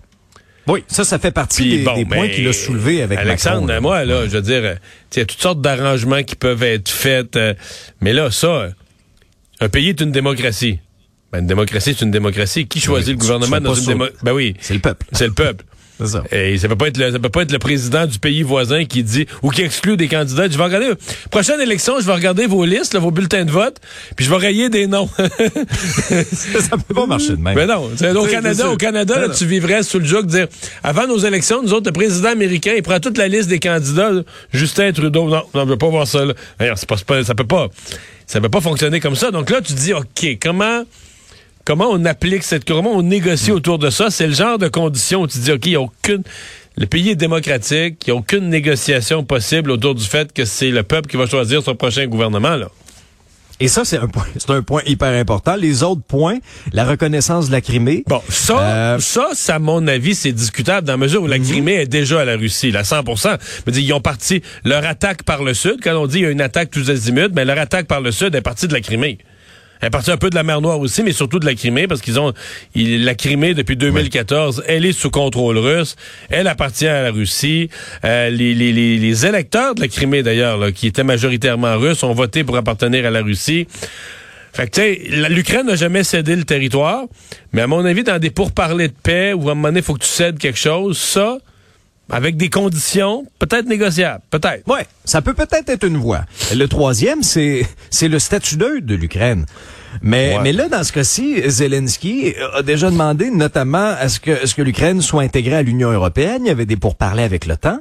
Oui, 0.68 0.84
ça, 0.88 1.06
ça 1.06 1.18
fait 1.18 1.32
partie 1.32 1.84
des, 1.84 1.84
points 1.84 2.28
qu'il 2.28 2.48
a 2.48 2.54
soulevés 2.54 3.02
avec 3.02 3.20
Alexandre, 3.20 3.68
Macron, 3.68 3.82
moi, 3.82 4.04
là, 4.04 4.26
je 4.26 4.32
veux 4.32 4.42
dire, 4.42 4.76
il 5.16 5.20
y 5.20 5.22
a 5.22 5.26
toutes 5.26 5.42
sortes 5.42 5.62
d'arrangements 5.62 6.24
qui 6.24 6.36
peuvent 6.36 6.64
être 6.64 6.90
faits. 6.90 7.38
Euh, 7.38 7.54
mais 8.02 8.12
là, 8.12 8.32
ça, 8.32 8.68
un 9.62 9.70
pays 9.70 9.90
est 9.90 10.02
une 10.02 10.12
démocratie. 10.12 10.80
Ben, 11.32 11.40
une 11.40 11.48
démocratie, 11.48 11.96
c'est 11.98 12.06
une 12.06 12.12
démocratie. 12.12 12.68
Qui 12.68 12.80
choisit 12.80 13.10
le 13.10 13.18
gouvernement 13.20 13.60
dans 13.60 13.74
une 13.74 13.86
démocratie? 13.86 14.20
Ben 14.24 14.34
oui. 14.34 14.56
C'est 14.60 14.74
le 14.74 14.80
peuple. 14.80 15.06
C'est 15.12 15.28
le 15.28 15.34
peuple. 15.34 15.66
Ça. 16.06 16.24
Et 16.32 16.58
ça 16.58 16.68
peut 16.68 16.76
pas 16.76 16.90
être 16.90 16.98
le, 16.98 17.12
ça 17.12 17.20
peut 17.20 17.30
pas 17.30 17.42
être 17.42 17.52
le 17.52 17.60
président 17.60 18.06
du 18.06 18.20
pays 18.20 18.44
voisin 18.44 18.86
qui 18.86 19.04
dit 19.04 19.26
ou 19.42 19.50
qui 19.50 19.64
exclut 19.64 19.98
des 19.98 20.08
candidats. 20.08 20.48
Je 20.48 20.56
vais 20.56 20.64
regarder 20.64 20.92
prochaine 21.32 21.60
élection, 21.60 22.00
je 22.00 22.06
vais 22.06 22.14
regarder 22.14 22.46
vos 22.46 22.66
listes, 22.66 22.96
vos 22.96 23.10
bulletins 23.10 23.46
de 23.46 23.52
vote, 23.52 23.78
puis 24.16 24.26
je 24.26 24.30
vais 24.30 24.38
rayer 24.38 24.70
des 24.70 24.86
noms. 24.86 25.10
ça 25.18 26.78
peut 26.88 26.94
pas 26.94 27.08
marcher 27.08 27.32
de 27.32 27.42
même. 27.42 27.56
Mais 27.56 27.66
non, 27.66 27.90
au 28.22 28.28
Canada, 28.28 28.70
au 28.70 28.78
Canada, 28.78 29.20
là, 29.20 29.30
tu 29.30 29.46
vivrais 29.46 29.82
sous 29.82 29.98
le 29.98 30.06
joug 30.06 30.22
de 30.22 30.28
dire 30.28 30.48
avant 30.84 31.08
nos 31.08 31.18
élections, 31.18 31.64
nous 31.64 31.74
autres, 31.74 31.88
le 31.88 31.94
président 31.94 32.30
américain, 32.30 32.74
il 32.76 32.84
prend 32.84 33.00
toute 33.00 33.18
la 33.18 33.28
liste 33.28 33.50
des 33.50 33.60
candidats. 33.60 34.12
Justin 34.54 34.92
Trudeau, 34.92 35.30
non, 35.30 35.44
on 35.56 35.66
veut 35.66 35.78
pas 35.78 35.90
voir 35.90 36.06
ça. 36.06 36.26
Là. 36.26 36.34
C'est 36.76 36.88
pas, 36.88 37.24
ça 37.24 37.34
peut 37.34 37.48
pas, 37.48 37.70
ça 38.28 38.40
peut 38.40 38.50
pas 38.50 38.62
fonctionner 38.62 39.00
comme 39.00 39.16
ça. 39.16 39.32
Donc 39.32 39.50
là, 39.50 39.62
tu 39.62 39.74
dis, 39.74 39.94
ok, 39.94 40.38
comment 40.40 40.84
comment 41.68 41.90
on 41.92 42.06
applique 42.06 42.44
cette, 42.44 42.64
comment 42.64 42.92
on 42.92 43.02
négocie 43.02 43.52
autour 43.52 43.78
de 43.78 43.90
ça? 43.90 44.10
C'est 44.10 44.26
le 44.26 44.34
genre 44.34 44.58
de 44.58 44.70
conditions 44.70 45.24
où 45.24 45.28
tu 45.28 45.38
dis, 45.40 45.52
OK, 45.52 45.66
il 45.66 45.72
n'y 45.72 45.76
a 45.76 45.82
aucune, 45.82 46.24
le 46.78 46.86
pays 46.86 47.10
est 47.10 47.16
démocratique, 47.16 48.02
il 48.08 48.12
n'y 48.12 48.18
a 48.18 48.20
aucune 48.20 48.48
négociation 48.48 49.26
possible 49.26 49.72
autour 49.72 49.94
du 49.94 50.06
fait 50.06 50.32
que 50.32 50.46
c'est 50.46 50.72
le 50.72 50.84
peuple 50.84 51.10
qui 51.10 51.18
va 51.18 51.26
choisir 51.26 51.62
son 51.62 51.76
prochain 51.76 52.08
gouvernement, 52.08 52.56
là. 52.56 52.70
Et 53.60 53.68
ça, 53.68 53.84
c'est 53.84 53.98
un 53.98 54.08
point, 54.08 54.28
c'est 54.38 54.52
un 54.52 54.62
point 54.62 54.82
hyper 54.86 55.10
important. 55.10 55.56
Les 55.56 55.82
autres 55.82 56.04
points, 56.08 56.38
la 56.72 56.86
reconnaissance 56.86 57.48
de 57.48 57.52
la 57.52 57.60
Crimée. 57.60 58.04
Bon, 58.06 58.22
ça, 58.30 58.60
euh, 58.60 59.00
ça, 59.00 59.30
ça, 59.34 59.56
à 59.56 59.60
mon 59.60 59.88
avis, 59.88 60.14
c'est 60.14 60.32
discutable 60.32 60.86
dans 60.86 60.94
la 60.94 60.98
mesure 60.98 61.24
où 61.24 61.28
la 61.28 61.40
mhm. 61.40 61.46
Crimée 61.46 61.74
est 61.74 61.88
déjà 61.88 62.22
à 62.22 62.26
la 62.26 62.38
Russie, 62.38 62.72
là, 62.72 62.84
100 62.84 63.04
Je 63.66 63.72
dire, 63.72 63.84
ils 63.84 63.94
ont 63.94 64.00
parti 64.00 64.44
leur 64.64 64.86
attaque 64.86 65.24
par 65.24 65.44
le 65.44 65.56
sud. 65.56 65.80
Quand 65.84 65.98
on 65.98 66.06
dit 66.06 66.20
il 66.20 66.24
y 66.24 66.26
a 66.28 66.30
une 66.30 66.40
attaque 66.40 66.70
tous 66.70 66.92
azimuts, 66.92 67.34
mais 67.36 67.46
leur 67.46 67.58
attaque 67.58 67.88
par 67.88 68.00
le 68.00 68.12
sud 68.12 68.36
est 68.36 68.42
partie 68.42 68.68
de 68.68 68.74
la 68.74 68.80
Crimée. 68.80 69.18
Elle 69.82 69.88
est 69.88 69.92
partie 69.92 70.12
un 70.12 70.18
peu 70.18 70.30
de 70.30 70.36
la 70.36 70.44
mer 70.44 70.62
Noire 70.62 70.80
aussi, 70.80 71.04
mais 71.04 71.12
surtout 71.12 71.40
de 71.40 71.46
la 71.46 71.56
Crimée, 71.56 71.88
parce 71.88 72.02
qu'ils 72.02 72.20
ont 72.20 72.34
la 72.76 73.16
Crimée 73.16 73.54
depuis 73.54 73.76
2014, 73.76 74.64
elle 74.68 74.86
est 74.86 74.92
sous 74.92 75.10
contrôle 75.10 75.58
russe, 75.58 75.96
elle 76.30 76.48
appartient 76.48 76.88
à 76.88 77.04
la 77.04 77.12
Russie. 77.12 77.70
Euh, 78.04 78.30
les, 78.30 78.54
les, 78.54 78.72
les, 78.74 79.26
électeurs 79.26 79.76
de 79.76 79.82
la 79.82 79.88
Crimée 79.88 80.24
d'ailleurs, 80.24 80.72
qui 80.74 80.88
étaient 80.88 81.04
majoritairement 81.04 81.78
russes, 81.78 82.04
ont 82.04 82.14
voté 82.14 82.44
pour 82.44 82.58
appartenir 82.58 83.06
à 83.06 83.12
la 83.12 83.22
Russie. 83.22 83.68
Fait 84.54 84.68
que 84.68 84.72
tu 84.72 84.82
sais, 84.82 85.30
l'Ukraine 85.30 85.68
n'a 85.68 85.76
jamais 85.76 86.04
cédé 86.04 86.36
le 86.36 86.44
territoire, 86.44 87.04
mais 87.54 87.62
à 87.62 87.68
mon 87.68 87.86
avis, 87.86 88.04
dans 88.04 88.18
des 88.18 88.32
pourparlers 88.32 88.88
de 88.88 88.94
paix 89.04 89.34
où 89.34 89.50
à 89.50 89.52
un 89.52 89.56
moment 89.56 89.68
donné, 89.68 89.82
il 89.82 89.84
faut 89.84 89.94
que 89.94 90.04
tu 90.04 90.10
cèdes 90.10 90.40
quelque 90.40 90.58
chose, 90.58 90.98
ça, 90.98 91.38
avec 92.10 92.38
des 92.38 92.50
conditions 92.50 93.26
peut-être 93.40 93.68
négociables, 93.68 94.24
peut-être. 94.30 94.68
Ouais, 94.68 94.86
ça 95.06 95.22
peut 95.22 95.34
peut-être 95.34 95.70
être 95.70 95.86
une 95.86 95.98
voie. 95.98 96.22
Le 96.56 96.66
troisième, 96.68 97.24
c'est 97.24 97.68
c'est 97.90 98.08
le 98.08 98.20
statut 98.20 98.58
2 98.58 98.82
de 98.82 98.96
l'Ukraine. 98.96 99.46
Mais, 100.02 100.38
mais 100.44 100.52
là, 100.52 100.68
dans 100.70 100.84
ce 100.84 100.92
cas-ci, 100.92 101.42
Zelensky 101.50 102.36
a 102.54 102.62
déjà 102.62 102.92
demandé 102.92 103.32
notamment 103.32 103.96
à 104.00 104.10
ce 104.10 104.20
que, 104.20 104.46
ce 104.46 104.54
que 104.54 104.62
l'Ukraine 104.62 105.02
soit 105.02 105.24
intégrée 105.24 105.56
à 105.56 105.62
l'Union 105.64 105.92
européenne. 105.92 106.44
Il 106.46 106.48
y 106.48 106.52
avait 106.52 106.66
des 106.66 106.76
pourparlers 106.76 107.24
avec 107.24 107.46
l'OTAN. 107.46 107.80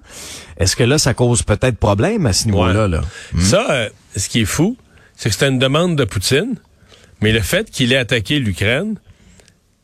Est-ce 0.57 0.77
que 0.77 0.85
là, 0.85 0.99
ça 0.99 1.15
cause 1.15 1.43
peut-être 1.43 1.77
problème 1.77 2.27
à 2.27 2.33
ce 2.33 2.47
niveau-là? 2.47 2.89
Là? 2.89 3.03
Hmm? 3.33 3.41
Ça, 3.41 3.67
euh, 3.71 3.89
ce 4.17 4.29
qui 4.29 4.43
est 4.43 4.47
fou, 4.47 4.77
c'est 5.17 5.29
que 5.29 5.35
c'était 5.35 5.49
une 5.49 5.59
demande 5.59 5.97
de 5.97 6.05
Poutine, 6.05 6.55
mais 7.21 7.33
le 7.33 7.41
fait 7.41 7.71
qu'il 7.71 7.93
ait 7.93 7.99
attaqué 7.99 8.39
l'Ukraine, 8.39 8.97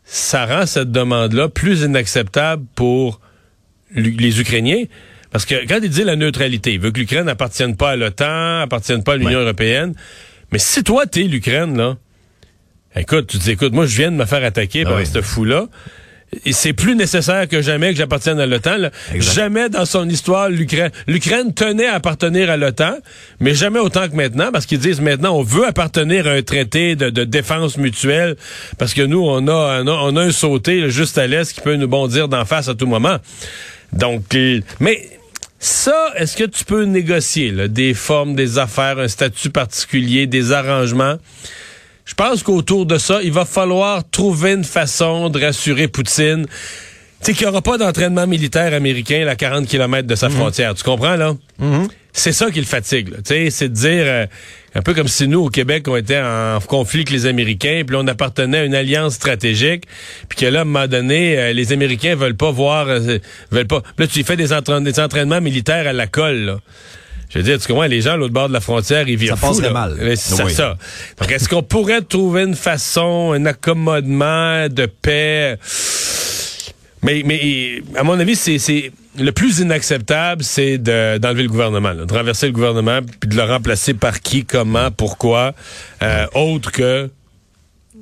ça 0.04 0.46
rend 0.46 0.66
cette 0.66 0.90
demande-là 0.90 1.48
plus 1.48 1.82
inacceptable 1.82 2.64
pour 2.74 3.20
les 3.94 4.40
Ukrainiens. 4.40 4.84
Parce 5.30 5.46
que 5.46 5.66
quand 5.66 5.78
il 5.82 5.88
dit 5.88 6.04
la 6.04 6.16
neutralité, 6.16 6.74
il 6.74 6.80
veut 6.80 6.90
que 6.90 7.00
l'Ukraine 7.00 7.24
n'appartienne 7.24 7.76
pas 7.76 7.90
à 7.90 7.96
l'OTAN, 7.96 8.60
appartienne 8.60 9.02
pas 9.02 9.14
à 9.14 9.16
l'Union 9.16 9.40
européenne. 9.40 9.94
Mais 10.52 10.58
si 10.58 10.84
toi, 10.84 11.06
t'es 11.06 11.22
l'Ukraine, 11.22 11.76
là, 11.76 11.96
écoute, 12.94 13.28
tu 13.28 13.38
dis, 13.38 13.52
écoute, 13.52 13.72
moi, 13.72 13.86
je 13.86 13.96
viens 13.96 14.10
de 14.10 14.16
me 14.16 14.26
faire 14.26 14.44
attaquer 14.44 14.84
par 14.84 15.04
ce 15.06 15.22
fou-là. 15.22 15.68
Et 16.46 16.52
c'est 16.52 16.72
plus 16.72 16.96
nécessaire 16.96 17.46
que 17.46 17.60
jamais 17.60 17.90
que 17.92 17.98
j'appartienne 17.98 18.40
à 18.40 18.46
l'OTAN. 18.46 18.90
Jamais 19.16 19.68
dans 19.68 19.84
son 19.84 20.08
histoire, 20.08 20.48
l'Ukraine, 20.48 20.90
l'Ukraine 21.06 21.52
tenait 21.52 21.86
à 21.86 21.94
appartenir 21.94 22.50
à 22.50 22.56
l'OTAN, 22.56 22.94
mais 23.38 23.54
jamais 23.54 23.78
autant 23.78 24.08
que 24.08 24.14
maintenant, 24.14 24.50
parce 24.50 24.64
qu'ils 24.64 24.78
disent 24.78 25.00
maintenant, 25.00 25.36
on 25.36 25.42
veut 25.42 25.66
appartenir 25.66 26.26
à 26.26 26.30
un 26.30 26.42
traité 26.42 26.96
de, 26.96 27.24
défense 27.24 27.76
mutuelle, 27.76 28.36
parce 28.78 28.94
que 28.94 29.02
nous, 29.02 29.22
on 29.22 29.46
a, 29.46 29.82
on 29.84 30.16
a, 30.16 30.22
un 30.22 30.32
sauté 30.32 30.88
juste 30.88 31.18
à 31.18 31.26
l'est 31.26 31.52
qui 31.52 31.60
peut 31.60 31.76
nous 31.76 31.88
bondir 31.88 32.28
d'en 32.28 32.46
face 32.46 32.68
à 32.68 32.74
tout 32.74 32.86
moment. 32.86 33.18
Donc, 33.92 34.22
mais 34.80 35.08
ça, 35.58 36.12
est-ce 36.16 36.36
que 36.36 36.44
tu 36.44 36.64
peux 36.64 36.84
négocier 36.84 37.50
là, 37.50 37.68
des 37.68 37.94
formes, 37.94 38.34
des 38.34 38.58
affaires, 38.58 38.98
un 38.98 39.08
statut 39.08 39.50
particulier, 39.50 40.26
des 40.26 40.52
arrangements? 40.52 41.16
Je 42.04 42.14
pense 42.14 42.42
qu'autour 42.42 42.84
de 42.84 42.98
ça, 42.98 43.22
il 43.22 43.32
va 43.32 43.44
falloir 43.44 44.02
trouver 44.10 44.52
une 44.52 44.64
façon 44.64 45.30
de 45.30 45.40
rassurer 45.40 45.88
Poutine. 45.88 46.46
Tu 46.46 47.26
sais 47.26 47.32
qu'il 47.32 47.46
n'y 47.46 47.50
aura 47.50 47.62
pas 47.62 47.78
d'entraînement 47.78 48.26
militaire 48.26 48.74
américain 48.74 49.24
à 49.28 49.36
40 49.36 49.68
km 49.68 50.08
de 50.08 50.14
sa 50.16 50.28
mhm. 50.28 50.34
frontière. 50.34 50.74
Tu 50.74 50.82
comprends, 50.82 51.14
là? 51.14 51.36
Mhm. 51.60 51.88
C'est 52.12 52.32
ça 52.32 52.50
qui 52.50 52.60
le 52.60 52.66
fatigue. 52.66 53.08
Tu 53.16 53.20
sais, 53.24 53.50
c'est 53.50 53.68
de 53.68 53.74
dire... 53.74 54.04
Euh, 54.06 54.26
un 54.74 54.80
peu 54.80 54.94
comme 54.94 55.08
si 55.08 55.28
nous, 55.28 55.40
au 55.40 55.48
Québec, 55.50 55.86
on 55.88 55.96
était 55.96 56.20
en 56.20 56.58
conflit 56.66 57.00
avec 57.00 57.10
les 57.10 57.26
Américains, 57.26 57.82
puis 57.86 57.96
on 57.98 58.06
appartenait 58.06 58.58
à 58.58 58.64
une 58.64 58.74
alliance 58.74 59.14
stratégique, 59.14 59.84
puis 60.28 60.38
que 60.38 60.46
là, 60.46 60.60
à 60.60 60.62
un 60.62 60.64
moment 60.64 60.86
donné, 60.86 61.38
euh, 61.38 61.52
les 61.52 61.72
Américains 61.72 62.14
veulent 62.14 62.36
pas 62.36 62.50
voir, 62.50 62.88
euh, 62.88 63.18
veulent 63.50 63.66
pas. 63.66 63.82
Là, 63.98 64.06
tu 64.06 64.24
fais 64.24 64.36
des, 64.36 64.52
entraînements 64.52 65.40
militaires 65.40 65.86
à 65.86 65.92
la 65.92 66.06
colle, 66.06 66.44
là. 66.44 66.58
Je 67.28 67.38
veux 67.38 67.44
dire, 67.44 67.58
tu 67.58 67.66
comprends, 67.66 67.86
les 67.86 68.02
gens 68.02 68.12
à 68.12 68.16
l'autre 68.16 68.34
bord 68.34 68.48
de 68.48 68.52
la 68.52 68.60
frontière, 68.60 69.08
ils 69.08 69.16
vivent 69.16 69.34
Ça 69.40 69.70
mal. 69.70 69.96
C'est 70.16 70.50
ça. 70.50 70.76
Donc, 71.18 71.30
est-ce 71.30 71.48
qu'on 71.48 71.62
pourrait 71.62 72.02
trouver 72.02 72.42
une 72.42 72.54
façon, 72.54 73.32
un 73.32 73.46
accommodement 73.46 74.68
de 74.68 74.84
paix? 74.84 75.56
Mais, 77.02 77.22
mais 77.24 77.82
à 77.96 78.02
mon 78.02 78.20
avis, 78.20 78.36
c'est 78.36 78.92
le 79.18 79.30
plus 79.30 79.60
inacceptable, 79.60 80.42
c'est 80.42 80.78
d'enlever 80.78 81.42
le 81.42 81.48
gouvernement, 81.48 81.94
de 81.94 82.12
renverser 82.12 82.46
le 82.46 82.52
gouvernement, 82.52 83.00
puis 83.20 83.28
de 83.28 83.36
le 83.36 83.42
remplacer 83.42 83.94
par 83.94 84.20
qui, 84.20 84.44
comment, 84.44 84.90
pourquoi, 84.90 85.54
euh, 86.02 86.26
autre 86.34 86.72
que 86.72 87.10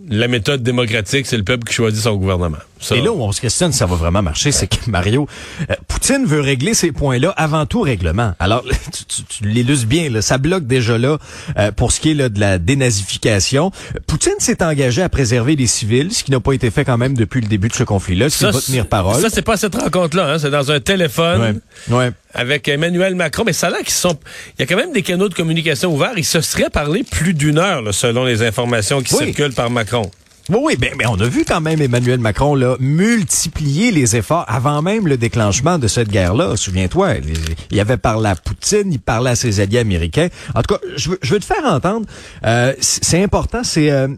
la 0.09 0.29
méthode 0.29 0.63
démocratique, 0.63 1.27
c'est 1.27 1.37
le 1.37 1.45
peuple 1.45 1.65
qui 1.65 1.75
choisit 1.75 2.03
son 2.03 2.17
gouvernement. 2.17 2.59
Et 2.91 3.01
là 3.01 3.13
où 3.13 3.23
on 3.23 3.33
se 3.33 3.41
questionne 3.41 3.73
si 3.73 3.79
ça 3.79 3.87
va 3.87 3.97
vraiment 3.97 4.23
marcher, 4.23 4.53
c'est 4.53 4.67
que 4.67 4.91
Mario, 4.91 5.27
euh, 5.71 5.75
Poutine 5.89 6.25
veut 6.25 6.41
régler 6.41 6.75
ces 6.75 6.93
points-là 6.93 7.31
avant 7.37 7.67
tout 7.67 7.83
règlement. 7.83 8.35
Alors, 8.39 8.65
tu, 9.09 9.23
tu, 9.25 9.45
l'illustres 9.45 9.87
bien, 9.87 10.09
là, 10.11 10.23
ça 10.23 10.39
bloque 10.39 10.67
déjà 10.67 10.99
là 10.99 11.19
euh, 11.59 11.73
pour 11.73 11.93
ce 11.93 12.01
qui 12.01 12.13
est 12.13 12.15
là, 12.15 12.29
de 12.29 12.41
la 12.41 12.59
dénazification. 12.59 13.71
Poutine 14.07 14.35
s'est 14.39 14.63
engagé 14.63 15.03
à 15.03 15.09
préserver 15.09 15.57
les 15.57 15.67
civils, 15.67 16.13
ce 16.13 16.25
qui 16.25 16.31
n'a 16.31 16.41
pas 16.41 16.53
été 16.53 16.71
fait 16.71 16.85
quand 16.85 16.99
même 16.99 17.15
depuis 17.15 17.41
le 17.41 17.49
début 17.49 17.69
de 17.69 17.75
ce 17.75 17.85
conflit-là. 17.85 18.31
Ça, 18.31 18.51
va 18.51 18.61
tenir 18.61 18.87
parole. 18.87 19.21
Ça, 19.21 19.29
c'est 19.31 19.43
pas 19.43 19.57
cette 19.57 19.75
rencontre-là, 19.75 20.33
hein, 20.33 20.39
c'est 20.39 20.51
dans 20.51 20.71
un 20.71 20.81
téléphone. 20.81 21.61
Ouais. 21.89 22.11
Avec 22.33 22.69
Emmanuel 22.69 23.15
Macron, 23.15 23.43
mais 23.45 23.53
ça 23.53 23.67
a 23.67 23.71
l'air 23.71 23.81
qu'ils 23.81 23.91
sont. 23.91 24.17
Il 24.57 24.61
y 24.61 24.63
a 24.63 24.67
quand 24.67 24.77
même 24.77 24.93
des 24.93 25.03
canaux 25.03 25.29
de 25.29 25.35
communication 25.35 25.93
ouverts. 25.93 26.13
Il 26.17 26.25
se 26.25 26.41
serait 26.41 26.71
parlé 26.71 27.03
plus 27.03 27.35
d'une 27.35 27.59
heure, 27.59 27.93
selon 27.93 28.25
les 28.25 28.43
informations 28.43 29.03
qui 29.03 29.15
circulent 29.15 29.55
par 29.55 29.71
Macron. 29.71 30.11
Oui, 30.49 30.59
oui, 30.63 30.77
mais 30.99 31.07
on 31.07 31.21
a 31.21 31.29
vu 31.29 31.45
quand 31.45 31.61
même 31.61 31.81
Emmanuel 31.81 32.19
Macron 32.19 32.55
là, 32.55 32.77
multiplier 32.81 33.93
les 33.93 34.17
efforts 34.17 34.45
avant 34.49 34.83
même 34.83 35.07
le 35.07 35.17
déclenchement 35.17 35.79
de 35.79 35.87
cette 35.87 36.09
guerre-là. 36.09 36.57
Souviens-toi, 36.57 37.15
il 37.71 37.81
avait 37.81 37.97
parlé 37.97 38.31
à 38.31 38.35
Poutine, 38.35 38.93
il 38.93 39.01
parlait 39.01 39.31
à 39.31 39.37
ses 39.37 39.61
alliés 39.61 39.79
américains. 39.79 40.29
En 40.55 40.63
tout 40.63 40.75
cas, 40.75 40.81
je 40.97 41.11
veux, 41.11 41.39
te 41.39 41.45
faire 41.45 41.65
entendre. 41.65 42.07
Euh, 42.45 42.75
c'est 42.81 43.23
important, 43.23 43.63
c'est 43.63 43.91
euh, 43.91 44.09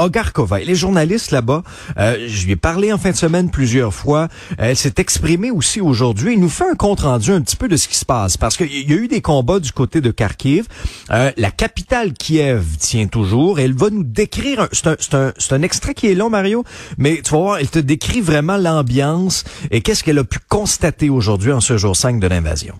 Ogarkova. 0.00 0.60
Elle 0.60 0.70
est 0.70 0.74
journaliste 0.74 1.30
là-bas. 1.30 1.62
Euh, 1.98 2.26
je 2.26 2.46
lui 2.46 2.52
ai 2.52 2.56
parlé 2.56 2.92
en 2.92 2.98
fin 2.98 3.10
de 3.10 3.16
semaine 3.16 3.50
plusieurs 3.50 3.94
fois. 3.94 4.28
Elle 4.58 4.76
s'est 4.76 4.94
exprimée 4.96 5.50
aussi 5.50 5.80
aujourd'hui. 5.80 6.34
Il 6.34 6.40
nous 6.40 6.48
fait 6.48 6.68
un 6.68 6.74
compte-rendu 6.74 7.32
un 7.32 7.40
petit 7.40 7.56
peu 7.56 7.68
de 7.68 7.76
ce 7.76 7.88
qui 7.88 7.96
se 7.96 8.04
passe. 8.04 8.36
Parce 8.36 8.56
qu'il 8.56 8.88
y 8.88 8.92
a 8.92 8.96
eu 8.96 9.08
des 9.08 9.20
combats 9.20 9.60
du 9.60 9.72
côté 9.72 10.00
de 10.00 10.10
Kharkiv. 10.10 10.66
Euh, 11.10 11.30
la 11.36 11.50
capitale 11.50 12.12
Kiev 12.12 12.64
tient 12.78 13.06
toujours. 13.06 13.60
elle 13.60 13.74
va 13.74 13.90
nous 13.90 14.04
décrire... 14.04 14.68
C'est 14.72 14.86
un, 14.86 14.96
un, 15.12 15.32
un 15.50 15.62
extrait 15.62 15.94
qui 15.94 16.06
est 16.08 16.14
long, 16.14 16.30
Mario, 16.30 16.64
mais 16.98 17.20
tu 17.22 17.32
vas 17.32 17.38
voir, 17.38 17.58
elle 17.58 17.68
te 17.68 17.78
décrit 17.78 18.20
vraiment 18.20 18.56
l'ambiance 18.56 19.44
et 19.70 19.80
qu'est-ce 19.80 20.02
qu'elle 20.04 20.18
a 20.18 20.24
pu 20.24 20.38
constater 20.48 21.10
aujourd'hui 21.10 21.52
en 21.52 21.60
ce 21.60 21.76
jour 21.76 21.96
5 21.96 22.20
de 22.20 22.26
l'invasion. 22.26 22.78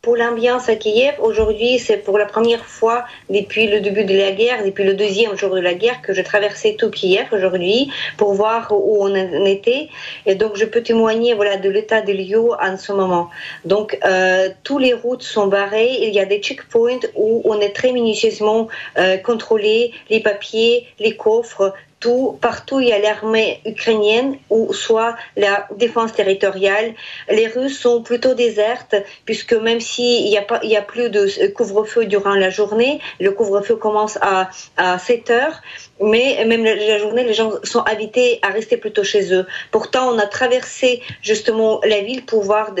Pour 0.00 0.14
l'ambiance 0.16 0.68
à 0.68 0.76
Kiev, 0.76 1.14
aujourd'hui, 1.18 1.80
c'est 1.80 1.96
pour 1.96 2.18
la 2.18 2.24
première 2.24 2.64
fois 2.64 3.04
depuis 3.30 3.66
le 3.66 3.80
début 3.80 4.04
de 4.04 4.16
la 4.16 4.30
guerre, 4.30 4.64
depuis 4.64 4.84
le 4.84 4.94
deuxième 4.94 5.36
jour 5.36 5.52
de 5.52 5.60
la 5.60 5.74
guerre, 5.74 6.00
que 6.02 6.12
je 6.12 6.22
traversais 6.22 6.76
tout 6.78 6.88
Kiev 6.88 7.26
aujourd'hui 7.32 7.90
pour 8.16 8.32
voir 8.32 8.70
où 8.70 9.04
on 9.04 9.44
était. 9.44 9.88
Et 10.24 10.36
donc, 10.36 10.54
je 10.54 10.64
peux 10.66 10.84
témoigner 10.84 11.34
voilà, 11.34 11.56
de 11.56 11.68
l'état 11.68 12.00
des 12.00 12.14
lieux 12.14 12.52
en 12.62 12.76
ce 12.76 12.92
moment. 12.92 13.28
Donc, 13.64 13.98
euh, 14.04 14.50
toutes 14.62 14.82
les 14.82 14.94
routes 14.94 15.24
sont 15.24 15.48
barrées. 15.48 15.98
Il 16.02 16.14
y 16.14 16.20
a 16.20 16.26
des 16.26 16.38
checkpoints 16.38 17.00
où 17.16 17.42
on 17.44 17.58
est 17.60 17.74
très 17.74 17.90
minutieusement 17.90 18.68
euh, 18.98 19.16
contrôlé, 19.16 19.92
les 20.10 20.20
papiers, 20.20 20.86
les 21.00 21.16
coffres, 21.16 21.74
tout, 22.00 22.38
partout 22.40 22.80
il 22.80 22.88
y 22.88 22.92
a 22.92 22.98
l'armée 22.98 23.60
ukrainienne 23.64 24.38
ou 24.50 24.72
soit 24.72 25.16
la 25.36 25.66
défense 25.76 26.12
territoriale. 26.12 26.94
Les 27.30 27.46
rues 27.46 27.70
sont 27.70 28.02
plutôt 28.02 28.34
désertes 28.34 28.96
puisque 29.24 29.54
même 29.54 29.80
s'il 29.80 30.24
n'y 30.24 30.38
a 30.38 30.42
pas, 30.42 30.60
il 30.62 30.70
y 30.70 30.76
a 30.76 30.82
plus 30.82 31.10
de 31.10 31.48
couvre-feu 31.48 32.06
durant 32.06 32.34
la 32.34 32.50
journée, 32.50 33.00
le 33.20 33.32
couvre-feu 33.32 33.76
commence 33.76 34.18
à, 34.20 34.50
à 34.76 34.98
7 34.98 35.30
heures, 35.30 35.60
mais 36.00 36.44
même 36.44 36.64
la 36.64 36.98
journée, 36.98 37.24
les 37.24 37.34
gens 37.34 37.52
sont 37.64 37.82
invités 37.86 38.38
à 38.42 38.48
rester 38.48 38.76
plutôt 38.76 39.04
chez 39.04 39.32
eux. 39.32 39.46
Pourtant, 39.70 40.14
on 40.14 40.18
a 40.18 40.26
traversé 40.26 41.02
justement 41.22 41.80
la 41.84 42.00
ville 42.00 42.24
pour 42.24 42.42
voir 42.42 42.72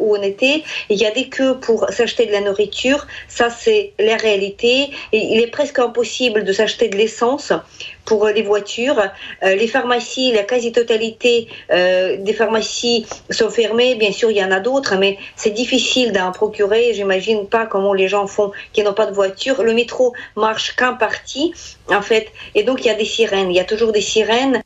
où 0.00 0.16
on 0.16 0.22
était. 0.22 0.62
Il 0.88 0.96
y 0.96 1.06
a 1.06 1.10
des 1.10 1.28
queues 1.28 1.58
pour 1.58 1.88
s'acheter 1.90 2.26
de 2.26 2.32
la 2.32 2.40
nourriture. 2.40 3.06
Ça, 3.28 3.50
c'est 3.50 3.92
la 3.98 4.16
réalité. 4.16 4.90
Il 5.12 5.40
est 5.40 5.50
presque 5.50 5.78
impossible 5.78 6.44
de 6.44 6.52
s'acheter 6.52 6.88
de 6.88 6.96
l'essence 6.96 7.52
pour 8.04 8.26
les 8.26 8.42
voitures. 8.42 9.00
Euh, 9.42 9.54
les 9.54 9.66
pharmacies, 9.66 10.32
la 10.32 10.42
quasi-totalité 10.42 11.48
euh, 11.70 12.16
des 12.18 12.32
pharmacies 12.32 13.06
sont 13.30 13.50
fermées. 13.50 13.94
Bien 13.94 14.12
sûr, 14.12 14.30
il 14.30 14.36
y 14.36 14.44
en 14.44 14.50
a 14.50 14.60
d'autres, 14.60 14.96
mais 14.96 15.18
c'est 15.36 15.50
difficile 15.50 16.12
d'en 16.12 16.32
procurer. 16.32 16.92
J'imagine 16.94 17.46
pas 17.46 17.66
comment 17.66 17.94
les 17.94 18.08
gens 18.08 18.26
font 18.26 18.52
qui 18.72 18.82
n'ont 18.82 18.92
pas 18.92 19.06
de 19.06 19.14
voiture. 19.14 19.62
Le 19.62 19.74
métro 19.74 20.12
marche 20.36 20.74
qu'en 20.76 20.94
partie, 20.94 21.52
en 21.88 22.02
fait. 22.02 22.32
Et 22.54 22.64
donc, 22.64 22.84
il 22.84 22.86
y 22.88 22.90
a 22.90 22.94
des 22.94 23.04
sirènes. 23.04 23.50
Il 23.50 23.56
y 23.56 23.60
a 23.60 23.64
toujours 23.64 23.92
des 23.92 24.00
sirènes. 24.00 24.63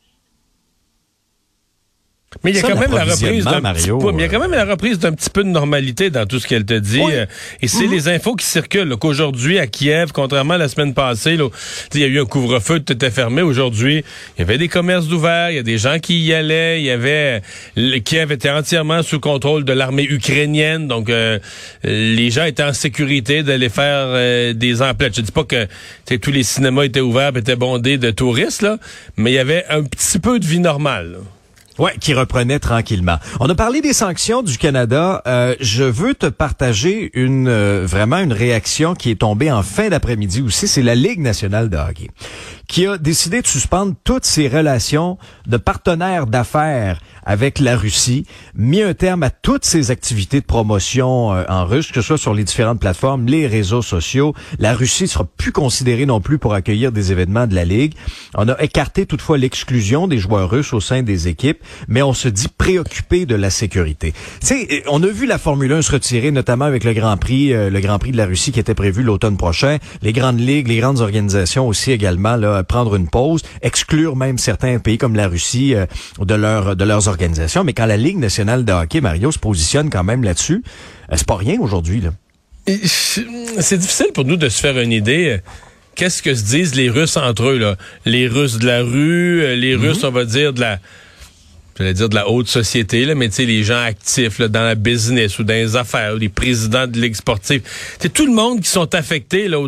Mais 2.43 2.51
il 2.51 2.57
y 2.57 2.59
a 2.59 2.61
quand 2.61 2.79
même 2.79 2.93
la 2.93 3.05
reprise 3.05 3.43
d'un 3.43 3.73
petit 3.73 3.89
peu, 3.89 4.11
il 4.13 4.21
y 4.21 4.23
a 4.23 4.27
quand 4.29 4.39
même 4.39 4.51
la 4.51 4.65
reprise 4.65 4.99
d'un 4.99 5.13
petit 5.13 5.31
peu 5.31 5.43
de 5.43 5.49
normalité 5.49 6.11
dans 6.11 6.27
tout 6.27 6.39
ce 6.39 6.47
qu'elle 6.47 6.63
te 6.63 6.75
dit. 6.75 7.01
Euh, 7.01 7.25
et 7.61 7.67
c'est 7.67 7.85
mhm. 7.85 7.91
les 7.91 8.07
infos 8.07 8.35
qui 8.35 8.45
circulent 8.45 8.95
qu'aujourd'hui 8.97 9.57
à 9.57 9.65
Kiev, 9.65 10.11
contrairement 10.13 10.53
à 10.53 10.59
la 10.59 10.69
semaine 10.69 10.93
passée, 10.93 11.37
il 11.93 11.99
y 11.99 12.03
a 12.03 12.07
eu 12.07 12.21
un 12.21 12.25
couvre-feu, 12.25 12.81
tout 12.81 12.93
était 12.93 13.09
fermé. 13.09 13.41
Aujourd'hui, 13.41 14.03
il 14.37 14.39
y 14.39 14.41
avait 14.43 14.59
des 14.59 14.67
commerces 14.67 15.07
d'ouvert, 15.07 15.49
il 15.49 15.55
y 15.55 15.59
a 15.59 15.63
des 15.63 15.79
gens 15.79 15.97
qui 15.97 16.19
y 16.19 16.33
allaient, 16.33 16.79
il 16.79 16.85
y 16.85 16.91
avait 16.91 17.41
le 17.75 17.97
Kiev 17.97 18.31
était 18.31 18.51
entièrement 18.51 19.01
sous 19.01 19.19
contrôle 19.19 19.65
de 19.65 19.73
l'armée 19.73 20.05
ukrainienne, 20.07 20.87
donc 20.87 21.09
euh, 21.09 21.39
les 21.83 22.29
gens 22.29 22.45
étaient 22.45 22.63
en 22.63 22.73
sécurité 22.73 23.41
d'aller 23.41 23.69
faire 23.69 24.05
euh, 24.07 24.53
des 24.53 24.83
emplettes. 24.83 25.15
Je 25.15 25.21
dis 25.21 25.31
pas 25.31 25.43
que 25.43 25.67
tous 26.15 26.31
les 26.31 26.43
cinémas 26.43 26.83
étaient 26.83 26.99
ouverts, 26.99 27.35
étaient 27.35 27.55
bondés 27.55 27.97
de 27.97 28.11
touristes 28.11 28.61
là, 28.61 28.77
mais 29.17 29.31
il 29.31 29.35
y 29.35 29.39
avait 29.39 29.65
un 29.69 29.81
petit 29.81 30.19
peu 30.19 30.39
de 30.39 30.45
vie 30.45 30.59
normale. 30.59 31.17
Ouais, 31.79 31.95
qui 31.97 32.13
reprenait 32.13 32.59
tranquillement. 32.59 33.19
On 33.39 33.49
a 33.49 33.55
parlé 33.55 33.79
des 33.79 33.93
sanctions 33.93 34.43
du 34.43 34.57
Canada. 34.57 35.21
Euh, 35.27 35.55
je 35.61 35.85
veux 35.85 36.13
te 36.13 36.25
partager 36.25 37.09
une 37.13 37.47
euh, 37.47 37.85
vraiment 37.85 38.17
une 38.17 38.33
réaction 38.33 38.95
qui 38.95 39.11
est 39.11 39.21
tombée 39.21 39.49
en 39.49 39.63
fin 39.63 39.87
d'après-midi 39.87 40.41
aussi. 40.41 40.67
C'est 40.67 40.81
la 40.81 40.93
Ligue 40.93 41.21
nationale 41.21 41.69
de 41.69 41.77
hockey 41.77 42.09
qui 42.69 42.85
a 42.85 42.97
décidé 42.97 43.41
de 43.41 43.47
suspendre 43.47 43.95
toutes 44.03 44.25
ses 44.25 44.47
relations 44.47 45.17
de 45.47 45.57
partenaires 45.57 46.27
d'affaires 46.27 47.01
avec 47.25 47.59
la 47.59 47.75
Russie, 47.75 48.25
mis 48.55 48.81
un 48.81 48.93
terme 48.93 49.23
à 49.23 49.31
toutes 49.31 49.65
ses 49.65 49.91
activités 49.91 50.39
de 50.39 50.45
promotion 50.45 51.33
euh, 51.33 51.43
en 51.49 51.65
russe, 51.65 51.91
que 51.91 52.01
ce 52.01 52.07
soit 52.07 52.17
sur 52.17 52.33
les 52.33 52.43
différentes 52.43 52.79
plateformes, 52.79 53.25
les 53.25 53.47
réseaux 53.47 53.81
sociaux. 53.81 54.33
La 54.59 54.73
Russie 54.73 55.07
sera 55.07 55.25
plus 55.25 55.51
considérée 55.51 56.05
non 56.05 56.21
plus 56.21 56.37
pour 56.37 56.53
accueillir 56.53 56.91
des 56.91 57.11
événements 57.11 57.47
de 57.47 57.55
la 57.55 57.65
Ligue. 57.65 57.93
On 58.35 58.47
a 58.47 58.61
écarté 58.61 59.05
toutefois 59.05 59.37
l'exclusion 59.37 60.07
des 60.07 60.19
joueurs 60.19 60.49
russes 60.49 60.73
au 60.73 60.79
sein 60.79 61.01
des 61.01 61.27
équipes, 61.27 61.59
mais 61.87 62.01
on 62.01 62.13
se 62.13 62.27
dit 62.27 62.47
préoccupé 62.55 63.25
de 63.25 63.35
la 63.35 63.49
sécurité. 63.49 64.13
Tu 64.45 64.83
on 64.87 65.01
a 65.03 65.07
vu 65.07 65.25
la 65.25 65.37
Formule 65.37 65.71
1 65.71 65.81
se 65.81 65.91
retirer, 65.91 66.31
notamment 66.31 66.65
avec 66.65 66.83
le 66.83 66.93
Grand 66.93 67.17
Prix, 67.17 67.53
euh, 67.53 67.69
le 67.69 67.79
Grand 67.79 67.99
Prix 67.99 68.11
de 68.11 68.17
la 68.17 68.25
Russie 68.25 68.51
qui 68.51 68.59
était 68.59 68.73
prévu 68.73 69.03
l'automne 69.03 69.37
prochain. 69.37 69.77
Les 70.01 70.13
grandes 70.13 70.39
ligues, 70.39 70.67
les 70.67 70.77
grandes 70.77 70.99
organisations 70.99 71.67
aussi 71.67 71.91
également 71.91 72.35
là, 72.35 72.63
prendre 72.63 72.95
une 72.95 73.07
pause, 73.07 73.41
exclure 73.61 74.15
même 74.15 74.37
certains 74.37 74.79
pays 74.79 74.97
comme 74.97 75.15
la 75.15 75.27
Russie 75.27 75.75
euh, 75.75 75.85
de, 76.19 76.35
leur, 76.35 76.75
de 76.75 76.83
leurs 76.83 77.07
organisations. 77.07 77.63
Mais 77.63 77.73
quand 77.73 77.85
la 77.85 77.97
Ligue 77.97 78.17
nationale 78.17 78.65
de 78.65 78.71
hockey, 78.71 79.01
Mario, 79.01 79.31
se 79.31 79.39
positionne 79.39 79.89
quand 79.89 80.03
même 80.03 80.23
là-dessus, 80.23 80.63
euh, 81.11 81.15
c'est 81.15 81.27
pas 81.27 81.37
rien 81.37 81.59
aujourd'hui. 81.59 82.01
Là. 82.01 82.11
C'est 83.59 83.77
difficile 83.77 84.11
pour 84.13 84.25
nous 84.25 84.37
de 84.37 84.49
se 84.49 84.59
faire 84.59 84.79
une 84.79 84.91
idée. 84.91 85.29
Euh, 85.29 85.37
qu'est-ce 85.95 86.21
que 86.21 86.33
se 86.35 86.43
disent 86.43 86.75
les 86.75 86.89
Russes 86.89 87.17
entre 87.17 87.49
eux, 87.49 87.57
là? 87.57 87.75
Les 88.05 88.27
Russes 88.27 88.59
de 88.59 88.67
la 88.67 88.81
rue, 88.81 89.55
les 89.55 89.75
mhm. 89.75 89.87
Russes, 89.87 90.03
on 90.03 90.11
va 90.11 90.25
dire, 90.25 90.53
de 90.53 90.61
la 90.61 90.79
j'allais 91.79 91.93
dire 91.93 92.09
de 92.09 92.15
la 92.15 92.29
haute 92.29 92.47
société, 92.47 93.05
là, 93.05 93.15
mais 93.15 93.29
tu 93.29 93.35
sais, 93.35 93.45
les 93.45 93.63
gens 93.63 93.81
actifs 93.81 94.37
là, 94.39 94.47
dans 94.47 94.63
la 94.63 94.75
business 94.75 95.39
ou 95.39 95.43
dans 95.43 95.53
les 95.53 95.75
affaires, 95.75 96.15
les 96.15 96.29
présidents 96.29 96.87
de 96.87 96.99
ligues 96.99 97.15
sportives. 97.15 97.61
C'est 97.99 98.13
tout 98.13 98.25
le 98.25 98.33
monde 98.33 98.61
qui 98.61 98.69
sont 98.69 98.93
affectés 98.93 99.47
là, 99.47 99.65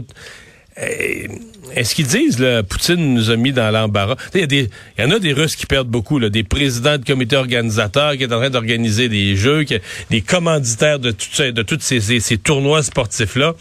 Eh, 0.77 1.27
est-ce 1.75 1.95
qu'ils 1.95 2.07
disent, 2.07 2.39
là, 2.39 2.63
Poutine 2.63 3.13
nous 3.13 3.29
a 3.29 3.35
mis 3.35 3.53
dans 3.53 3.71
l'embarras? 3.71 4.15
Il 4.33 4.51
y, 4.51 4.69
y, 4.99 5.03
en 5.03 5.11
a 5.11 5.19
des 5.19 5.33
Russes 5.33 5.55
qui 5.55 5.65
perdent 5.65 5.87
beaucoup, 5.87 6.19
là, 6.19 6.29
des 6.29 6.43
présidents 6.43 6.97
de 6.97 7.05
comités 7.05 7.35
organisateurs 7.35 8.17
qui 8.17 8.25
sont 8.25 8.33
en 8.33 8.39
train 8.39 8.49
d'organiser 8.49 9.09
des 9.09 9.35
jeux, 9.35 9.65
des 10.09 10.21
commanditaires 10.21 10.99
de, 10.99 11.11
tout, 11.11 11.51
de 11.51 11.61
tous 11.61 11.79
ces, 11.79 11.99
ces, 12.19 12.37
tournois 12.37 12.83
sportifs-là. 12.83 13.55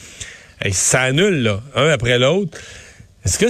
Et 0.65 0.73
ça 0.73 1.03
annule, 1.03 1.43
là, 1.43 1.63
un 1.77 1.89
après 1.89 2.19
l'autre. 2.19 2.59
Est-ce 3.25 3.39
que 3.39 3.47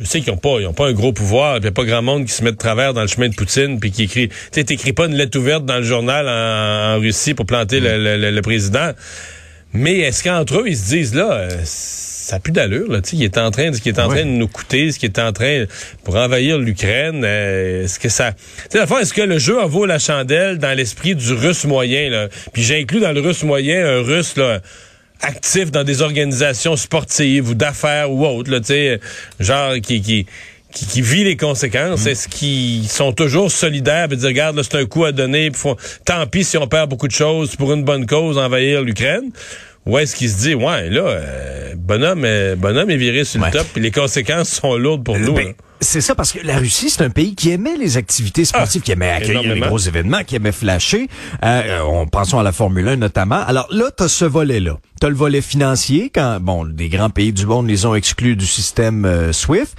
je 0.00 0.04
sais 0.04 0.20
qu'ils 0.20 0.32
n'ont 0.32 0.38
pas, 0.38 0.60
ils 0.60 0.66
ont 0.66 0.72
pas 0.72 0.86
un 0.86 0.92
gros 0.92 1.12
pouvoir, 1.12 1.56
il 1.56 1.62
n'y 1.62 1.68
a 1.68 1.72
pas 1.72 1.84
grand 1.84 2.02
monde 2.02 2.24
qui 2.24 2.32
se 2.32 2.44
met 2.44 2.52
de 2.52 2.56
travers 2.56 2.94
dans 2.94 3.00
le 3.00 3.08
chemin 3.08 3.28
de 3.28 3.34
Poutine 3.34 3.80
puis 3.80 3.90
qui 3.90 4.04
écrit, 4.04 4.28
tu 4.28 4.36
sais, 4.52 4.64
t'écris 4.64 4.92
pas 4.92 5.06
une 5.06 5.14
lettre 5.14 5.38
ouverte 5.38 5.64
dans 5.64 5.78
le 5.78 5.82
journal 5.82 6.28
en, 6.28 7.00
Russie 7.00 7.34
pour 7.34 7.46
planter 7.46 7.80
le, 7.80 7.98
le, 7.98 8.30
le, 8.30 8.42
président. 8.42 8.92
Mais 9.72 9.98
est-ce 9.98 10.22
qu'entre 10.22 10.60
eux 10.60 10.68
ils 10.68 10.76
se 10.76 10.88
disent 10.90 11.14
là, 11.16 11.32
euh, 11.32 11.50
ça 11.64 12.36
n'a 12.36 12.40
plus 12.40 12.52
d'allure 12.52 12.90
là, 12.90 13.00
tu 13.00 13.16
il 13.16 13.24
est 13.24 13.38
en 13.38 13.50
train, 13.50 13.72
ce 13.72 13.80
qui 13.80 13.88
est 13.88 13.98
en 13.98 14.08
train 14.08 14.24
de 14.24 14.30
nous 14.30 14.48
coûter, 14.48 14.92
ce 14.92 15.00
qui 15.00 15.06
est 15.06 15.18
en 15.18 15.32
train 15.32 15.64
pour 16.04 16.14
envahir 16.14 16.56
l'Ukraine, 16.58 17.22
euh, 17.24 17.84
est-ce 17.84 17.98
que 17.98 18.08
ça, 18.08 18.34
tu 18.70 18.78
sais, 18.78 18.84
est-ce 18.84 19.12
que 19.12 19.22
le 19.22 19.38
jeu 19.38 19.60
en 19.60 19.66
vaut 19.66 19.86
la 19.86 19.98
chandelle 19.98 20.58
dans 20.58 20.76
l'esprit 20.76 21.16
du 21.16 21.32
Russe 21.32 21.64
moyen 21.64 22.08
là, 22.08 22.28
puis 22.52 22.62
j'inclus 22.62 23.00
dans 23.00 23.12
le 23.12 23.20
Russe 23.20 23.42
moyen 23.42 23.84
un 23.84 24.02
Russe 24.02 24.36
là 24.36 24.60
actifs 25.20 25.70
dans 25.70 25.84
des 25.84 26.02
organisations 26.02 26.76
sportives 26.76 27.50
ou 27.50 27.54
d'affaires 27.54 28.10
ou 28.10 28.24
autres, 28.26 28.50
là, 28.50 28.60
genre 29.40 29.74
qui, 29.82 30.00
qui, 30.00 30.26
qui, 30.72 31.02
vit 31.02 31.24
les 31.24 31.36
conséquences, 31.36 32.04
mm. 32.04 32.08
est-ce 32.08 32.28
qu'ils 32.28 32.88
sont 32.88 33.12
toujours 33.12 33.50
solidaires 33.50 34.08
et 34.10 34.16
dire, 34.16 34.28
regarde, 34.28 34.60
c'est 34.62 34.76
un 34.76 34.84
coup 34.86 35.04
à 35.04 35.12
donner, 35.12 35.50
tant 36.04 36.26
pis 36.26 36.44
si 36.44 36.58
on 36.58 36.66
perd 36.66 36.90
beaucoup 36.90 37.08
de 37.08 37.12
choses 37.12 37.56
pour 37.56 37.72
une 37.72 37.84
bonne 37.84 38.06
cause, 38.06 38.38
envahir 38.38 38.82
l'Ukraine? 38.82 39.30
Ou 39.86 39.98
est-ce 39.98 40.16
qu'il 40.16 40.28
se 40.28 40.38
dit, 40.38 40.54
ouais, 40.54 40.90
là, 40.90 41.02
euh, 41.02 41.74
bonhomme, 41.76 42.24
euh, 42.24 42.56
bonhomme 42.56 42.90
est 42.90 42.96
viré 42.96 43.24
sur 43.24 43.44
le 43.44 43.52
top, 43.52 43.66
et 43.76 43.80
les 43.80 43.92
conséquences 43.92 44.48
sont 44.48 44.76
lourdes 44.76 45.04
pour 45.04 45.16
nous. 45.16 45.32
Ben, 45.32 45.54
c'est 45.80 46.00
ça, 46.00 46.14
parce 46.14 46.32
que 46.32 46.44
la 46.44 46.58
Russie, 46.58 46.90
c'est 46.90 47.02
un 47.02 47.10
pays 47.10 47.34
qui 47.34 47.50
aimait 47.50 47.76
les 47.76 47.96
activités 47.96 48.44
sportives, 48.44 48.82
qui 48.82 48.92
aimait 48.92 49.10
accueillir 49.10 49.54
les 49.54 49.60
gros 49.60 49.78
événements, 49.78 50.24
qui 50.24 50.36
aimait 50.36 50.52
flasher. 50.52 51.08
Euh, 51.44 51.80
on 51.86 52.06
pensons 52.06 52.38
à 52.38 52.42
la 52.42 52.52
Formule 52.52 52.88
1 52.88 52.96
notamment. 52.96 53.42
Alors 53.46 53.66
là, 53.70 53.90
tu 53.96 54.02
as 54.04 54.08
ce 54.08 54.24
volet-là. 54.24 54.78
Tu 55.00 55.06
as 55.06 55.10
le 55.10 55.14
volet 55.14 55.42
financier, 55.42 56.10
quand, 56.14 56.38
bon, 56.40 56.64
des 56.64 56.88
grands 56.88 57.10
pays 57.10 57.32
du 57.32 57.44
monde 57.44 57.68
les 57.68 57.84
ont 57.84 57.94
exclus 57.94 58.36
du 58.36 58.46
système 58.46 59.30
SWIFT. 59.32 59.74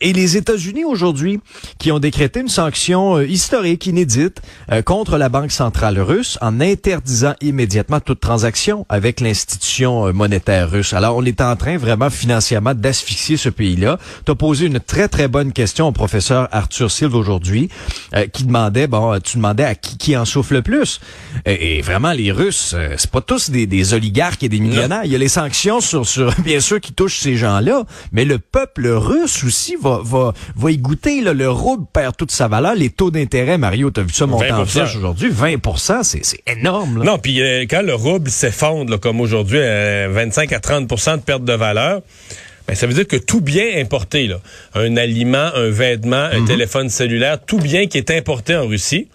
Et 0.00 0.12
les 0.12 0.36
États-Unis 0.36 0.84
aujourd'hui, 0.84 1.40
qui 1.78 1.92
ont 1.92 1.98
décrété 1.98 2.40
une 2.40 2.48
sanction 2.48 3.18
euh, 3.18 3.26
historique, 3.26 3.86
inédite, 3.86 4.42
euh, 4.70 4.82
contre 4.82 5.16
la 5.18 5.28
Banque 5.28 5.52
centrale 5.52 5.98
russe 5.98 6.38
en 6.40 6.60
interdisant 6.60 7.34
immédiatement 7.40 8.00
toute 8.00 8.20
transaction 8.20 8.86
avec 8.88 9.20
l'institution 9.20 10.06
euh, 10.06 10.12
monétaire 10.12 10.70
russe. 10.70 10.92
Alors, 10.92 11.16
on 11.16 11.24
est 11.24 11.40
en 11.40 11.56
train 11.56 11.76
vraiment 11.76 12.10
financièrement 12.10 12.74
d'asphyxier 12.74 13.36
ce 13.36 13.48
pays-là. 13.48 13.98
Tu 14.24 14.32
as 14.32 14.34
posé 14.34 14.66
une 14.66 14.80
très, 14.80 15.08
très 15.08 15.28
bonne 15.28 15.35
question 15.52 15.88
au 15.88 15.92
professeur 15.92 16.48
Arthur 16.52 16.90
Silve 16.90 17.14
aujourd'hui, 17.14 17.68
qui 18.32 18.44
demandait, 18.44 18.86
bon, 18.86 19.18
tu 19.20 19.36
demandais 19.36 19.64
à 19.64 19.74
qui, 19.74 19.96
qui 19.96 20.16
en 20.16 20.24
souffle 20.24 20.54
le 20.54 20.62
plus. 20.62 21.00
Et, 21.44 21.82
vraiment, 21.82 22.12
les 22.12 22.32
Russes, 22.32 22.74
c'est 22.96 23.10
pas 23.10 23.20
tous 23.20 23.50
des, 23.50 23.66
des, 23.66 23.94
oligarques 23.94 24.42
et 24.42 24.48
des 24.48 24.60
millionnaires. 24.60 25.02
Il 25.04 25.12
y 25.12 25.14
a 25.14 25.18
les 25.18 25.28
sanctions 25.28 25.80
sur, 25.80 26.06
sur, 26.06 26.34
bien 26.44 26.60
sûr, 26.60 26.80
qui 26.80 26.92
touchent 26.92 27.18
ces 27.18 27.36
gens-là, 27.36 27.84
mais 28.12 28.24
le 28.24 28.38
peuple 28.38 28.88
russe 28.88 29.44
aussi 29.44 29.76
va, 29.80 30.00
va, 30.02 30.32
va 30.56 30.70
y 30.70 30.78
goûter. 30.78 31.20
Là. 31.20 31.32
Le 31.32 31.50
rouble 31.50 31.86
perd 31.92 32.16
toute 32.16 32.30
sa 32.30 32.48
valeur. 32.48 32.74
Les 32.74 32.90
taux 32.90 33.10
d'intérêt, 33.10 33.58
Mario, 33.58 33.90
tu 33.90 34.00
as 34.00 34.02
vu 34.02 34.12
ça 34.12 34.26
monter 34.26 34.52
en 34.52 34.64
flèche 34.64 34.96
aujourd'hui? 34.96 35.30
20% 35.30 36.02
c'est 36.02 36.40
énorme. 36.46 36.98
Là. 36.98 37.04
Non, 37.04 37.18
puis 37.18 37.40
euh, 37.42 37.66
quand 37.68 37.82
le 37.82 37.94
rouble 37.94 38.30
s'effondre, 38.30 38.98
comme 38.98 39.20
aujourd'hui, 39.20 39.58
25 39.58 40.52
à 40.52 40.58
30% 40.58 41.16
de 41.16 41.22
perte 41.22 41.44
de 41.44 41.52
valeur, 41.52 42.02
ben, 42.66 42.74
ça 42.74 42.86
veut 42.86 42.94
dire 42.94 43.06
que 43.06 43.16
tout 43.16 43.40
bien 43.40 43.76
importé, 43.76 44.26
là, 44.26 44.40
un 44.74 44.96
aliment, 44.96 45.54
un 45.54 45.70
vêtement, 45.70 46.16
un 46.16 46.40
mhm. 46.40 46.46
téléphone 46.46 46.88
cellulaire, 46.88 47.40
tout 47.40 47.58
bien 47.58 47.86
qui 47.86 47.98
est 47.98 48.10
importé 48.10 48.56
en 48.56 48.66
Russie, 48.66 49.08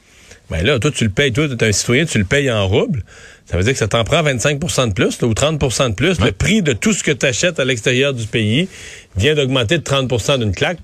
ben 0.50 0.65
là, 0.65 0.79
toi, 0.79 0.91
tu 0.91 1.05
le 1.05 1.10
payes, 1.10 1.31
toi, 1.31 1.48
tu 1.48 1.53
es 1.53 1.67
un 1.67 1.72
citoyen, 1.72 2.05
tu 2.05 2.17
le 2.17 2.25
payes 2.25 2.51
en 2.51 2.67
rouble. 2.67 3.03
Ça 3.46 3.58
veut 3.58 3.63
dire 3.63 3.74
que 3.74 3.79
ça 3.79 3.88
t'en 3.88 4.03
prend 4.03 4.22
25% 4.22 4.89
de 4.89 4.93
plus 4.93 5.22
ou 5.22 5.34
30% 5.34 5.89
de 5.89 5.93
plus. 5.93 6.20
Le 6.20 6.31
prix 6.31 6.62
de 6.62 6.74
tout 6.74 6.93
ce 6.93 7.03
que 7.03 7.12
tu 7.12 7.25
achètes 7.25 7.60
à 7.60 7.65
l'extérieur 7.65 8.13
du 8.13 8.25
pays 8.25 8.67
vient 9.15 9.34
d'augmenter 9.34 9.77
de 9.77 9.84
30% 9.84 10.39
d'une 10.39 10.53
claque. 10.53 10.79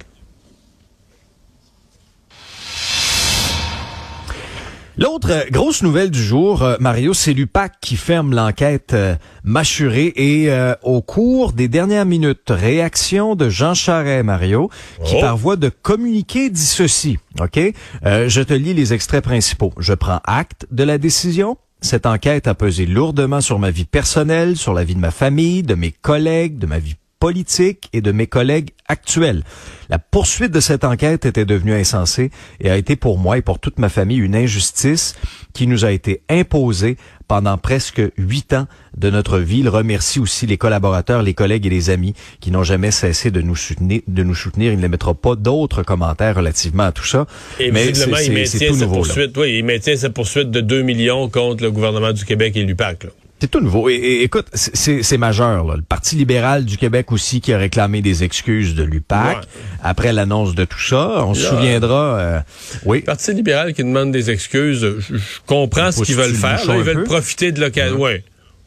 L'autre 5.00 5.30
euh, 5.30 5.44
grosse 5.52 5.84
nouvelle 5.84 6.10
du 6.10 6.22
jour, 6.22 6.64
euh, 6.64 6.76
Mario, 6.80 7.14
c'est 7.14 7.34
l'UPAC 7.34 7.74
qui 7.82 7.98
ferme 7.98 8.34
l'enquête 8.34 8.96
euh, 8.96 9.16
mâchurée 9.44 10.12
et 10.16 10.50
au 10.82 11.02
cours 11.02 11.54
des 11.54 11.68
dernières 11.68 12.06
minutes, 12.06 12.50
réaction 12.50 13.36
de 13.36 13.48
Jean 13.48 13.76
Charest, 13.76 14.26
Mario, 14.26 14.72
qui 15.06 15.16
oh. 15.18 15.22
par 15.22 15.38
voie 15.38 15.56
de 15.56 15.70
communiqué 15.70 16.50
dit 16.50 16.66
ceci. 16.66 17.20
Ok, 17.40 17.60
je 18.04 18.42
te 18.42 18.54
lis 18.54 18.74
les 18.74 18.94
extraits 18.94 19.24
principaux. 19.24 19.72
Je 19.78 19.94
prends 19.94 20.20
acte 20.24 20.66
de 20.72 20.84
la 20.84 20.98
décision. 20.98 21.58
Cette 21.82 22.06
enquête 22.06 22.48
a 22.48 22.56
pesé 22.56 22.86
lourdement 22.86 23.42
sur 23.42 23.60
ma 23.60 23.70
vie 23.70 23.86
personnelle, 23.86 24.58
sur 24.58 24.74
la 24.74 24.84
vie 24.84 24.96
de 24.96 25.00
ma 25.00 25.12
famille, 25.12 25.62
de 25.64 25.76
mes 25.76 25.92
collègues, 25.92 26.58
de 26.58 26.66
ma 26.66 26.80
vie 26.80 26.96
politique 27.20 27.90
et 27.94 28.02
de 28.02 28.12
mes 28.12 28.28
collègues 28.28 28.70
actuels. 28.88 29.44
La 29.90 30.00
poursuite 30.00 30.52
de 30.52 30.60
cette 30.60 30.84
enquête 30.84 31.26
était 31.26 31.46
devenue 31.46 31.74
insensée 31.74 32.32
et 32.60 32.70
a 32.70 32.78
été 32.78 32.96
pour 32.96 33.18
moi 33.18 33.38
et 33.38 33.42
pour 33.42 33.60
toute 33.60 33.80
ma 33.80 33.90
famille 33.90 34.18
une 34.18 34.36
injustice 34.36 35.16
qui 35.54 35.68
nous 35.68 35.86
a 35.86 35.92
été 35.92 36.22
imposée 36.30 36.98
pendant 37.28 37.58
presque 37.58 38.02
huit 38.18 38.54
ans 38.54 38.68
de 38.96 39.10
notre 39.10 39.40
vie. 39.40 39.60
Il 39.60 39.70
remercie 39.70 40.20
aussi 40.20 40.46
les 40.46 40.58
collaborateurs, 40.58 41.22
les 41.22 41.34
collègues 41.34 41.66
et 41.66 41.70
les 41.70 41.90
amis 41.90 42.14
qui 42.40 42.52
n'ont 42.52 42.64
jamais 42.64 42.92
cessé 42.92 43.32
de 43.32 43.42
nous 43.42 43.56
soutenir. 43.56 44.02
De 44.08 44.24
nous 44.24 44.36
soutenir. 44.36 44.72
Il 44.72 44.80
ne 44.80 44.88
mettra 44.88 45.14
pas 45.14 45.36
d'autres 45.36 45.84
commentaires 45.84 46.36
relativement 46.36 46.84
à 46.84 46.92
tout 46.92 47.06
ça. 47.06 47.26
Et 47.60 47.72
mais 47.72 47.88
il 47.88 48.32
maintient, 48.34 48.74
sa 48.74 48.88
poursuite, 48.88 49.38
oui, 49.38 49.58
il 49.60 49.66
maintient 49.66 49.96
sa 49.96 50.10
poursuite 50.10 50.52
de 50.52 50.62
2 50.62 50.82
millions 50.84 51.30
contre 51.30 51.64
le 51.64 51.72
gouvernement 51.72 52.14
du 52.14 52.24
Québec 52.24 52.56
et 52.56 52.64
l'UPAC. 52.64 53.08
C'est 53.40 53.52
tout 53.52 53.60
nouveau. 53.60 53.88
Et, 53.90 54.24
écoute, 54.24 54.48
c'est 54.54 55.18
majeur. 55.18 55.64
Là. 55.64 55.76
Le 55.76 55.84
Parti 55.84 56.16
libéral 56.16 56.66
du 56.66 56.78
Québec 56.78 57.12
aussi 57.12 57.40
qui 57.40 57.54
a 57.54 57.58
réclamé 57.58 58.02
des 58.02 58.24
excuses 58.24 58.74
de 58.74 58.84
l'UPAC 58.84 59.48
après 59.84 60.12
l'annonce 60.12 60.56
de 60.56 60.66
tout 60.66 60.80
ça. 60.80 61.24
On 61.26 61.34
se 61.34 61.48
souviendra. 61.48 62.20
Euh, 62.20 62.40
oui. 62.86 63.00
Le 63.00 63.04
Parti 63.04 63.34
libéral 63.34 63.74
qui 63.74 63.84
demande 63.84 64.12
des 64.12 64.32
excuses, 64.32 64.80
je, 65.00 65.18
comprends 65.46 65.92
ce 65.92 66.04
qu'ils 66.04 66.16
veulent 66.16 66.34
faire. 66.34 66.62
ils 66.68 66.84
veulent 66.84 67.04
profiter 67.04 67.52
de 67.52 67.62
l'occasion. 67.62 68.02
Oui. 68.02 68.22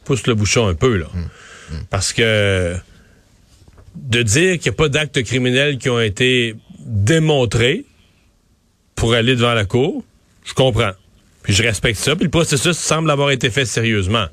Pousse 0.05 0.25
le 0.25 0.33
bouchon 0.33 0.67
un 0.67 0.73
peu 0.73 0.97
là, 0.97 1.05
hum, 1.13 1.27
hum. 1.71 1.77
parce 1.91 2.11
que 2.11 2.75
de 3.95 4.23
dire 4.23 4.57
qu'il 4.57 4.71
n'y 4.71 4.75
a 4.75 4.77
pas 4.77 4.89
d'actes 4.89 5.21
criminels 5.21 5.77
qui 5.77 5.89
ont 5.89 5.99
été 5.99 6.55
démontrés 6.79 7.85
pour 8.95 9.13
aller 9.13 9.35
devant 9.35 9.53
la 9.53 9.65
cour, 9.65 10.03
je 10.43 10.53
comprends. 10.53 10.93
Puis 11.43 11.53
je 11.53 11.61
respecte 11.61 11.99
ça. 11.99 12.15
Puis 12.15 12.23
le 12.23 12.31
processus 12.31 12.77
semble 12.77 13.11
avoir 13.11 13.29
été 13.29 13.51
fait 13.51 13.65
sérieusement 13.65 14.25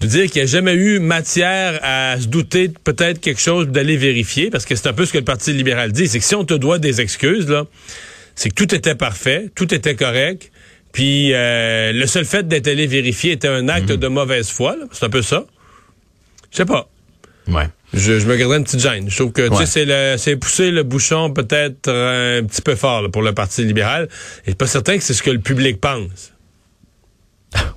de 0.00 0.06
dire 0.06 0.30
qu'il 0.30 0.42
n'y 0.42 0.48
a 0.48 0.50
jamais 0.50 0.74
eu 0.74 0.98
matière 0.98 1.80
à 1.82 2.20
se 2.20 2.26
douter 2.26 2.68
de 2.68 2.78
peut-être 2.78 3.20
quelque 3.20 3.40
chose 3.40 3.68
d'aller 3.68 3.96
vérifier, 3.96 4.50
parce 4.50 4.64
que 4.64 4.74
c'est 4.74 4.88
un 4.88 4.92
peu 4.92 5.06
ce 5.06 5.12
que 5.12 5.18
le 5.18 5.24
Parti 5.24 5.52
libéral 5.52 5.92
dit, 5.92 6.08
c'est 6.08 6.18
que 6.18 6.24
si 6.24 6.34
on 6.34 6.44
te 6.44 6.54
doit 6.54 6.78
des 6.78 7.00
excuses, 7.00 7.48
là, 7.48 7.64
c'est 8.34 8.50
que 8.50 8.54
tout 8.54 8.74
était 8.74 8.94
parfait, 8.94 9.50
tout 9.54 9.72
était 9.72 9.94
correct, 9.94 10.52
puis 10.92 11.32
euh, 11.32 11.92
le 11.92 12.06
seul 12.06 12.24
fait 12.24 12.46
d'être 12.46 12.68
allé 12.68 12.86
vérifier 12.86 13.32
était 13.32 13.48
un 13.48 13.68
acte 13.68 13.90
mhm. 13.90 13.96
de 13.96 14.08
mauvaise 14.08 14.50
foi, 14.50 14.76
c'est 14.92 15.04
un 15.04 15.10
peu 15.10 15.22
ça. 15.22 15.44
Je 16.50 16.58
sais 16.58 16.64
pas. 16.64 16.88
Ouais. 17.48 17.68
Je, 17.92 18.12
me 18.26 18.36
garderais 18.36 18.58
une 18.58 18.64
petite 18.64 18.80
gêne. 18.80 19.08
Je 19.08 19.16
trouve 19.16 19.32
que 19.32 19.48
c'est 19.64 20.36
pousser 20.36 20.70
le 20.70 20.82
bouchon 20.82 21.30
peut-être 21.32 21.88
un 21.88 22.44
petit 22.44 22.62
peu 22.62 22.74
fort 22.74 23.10
pour 23.10 23.22
le 23.22 23.32
Parti 23.32 23.64
libéral. 23.64 24.08
Et 24.46 24.54
pas 24.54 24.66
certain 24.66 24.98
que 24.98 25.04
c'est 25.04 25.14
ce 25.14 25.22
que 25.22 25.30
le 25.30 25.38
public 25.38 25.80
pense. 25.80 26.32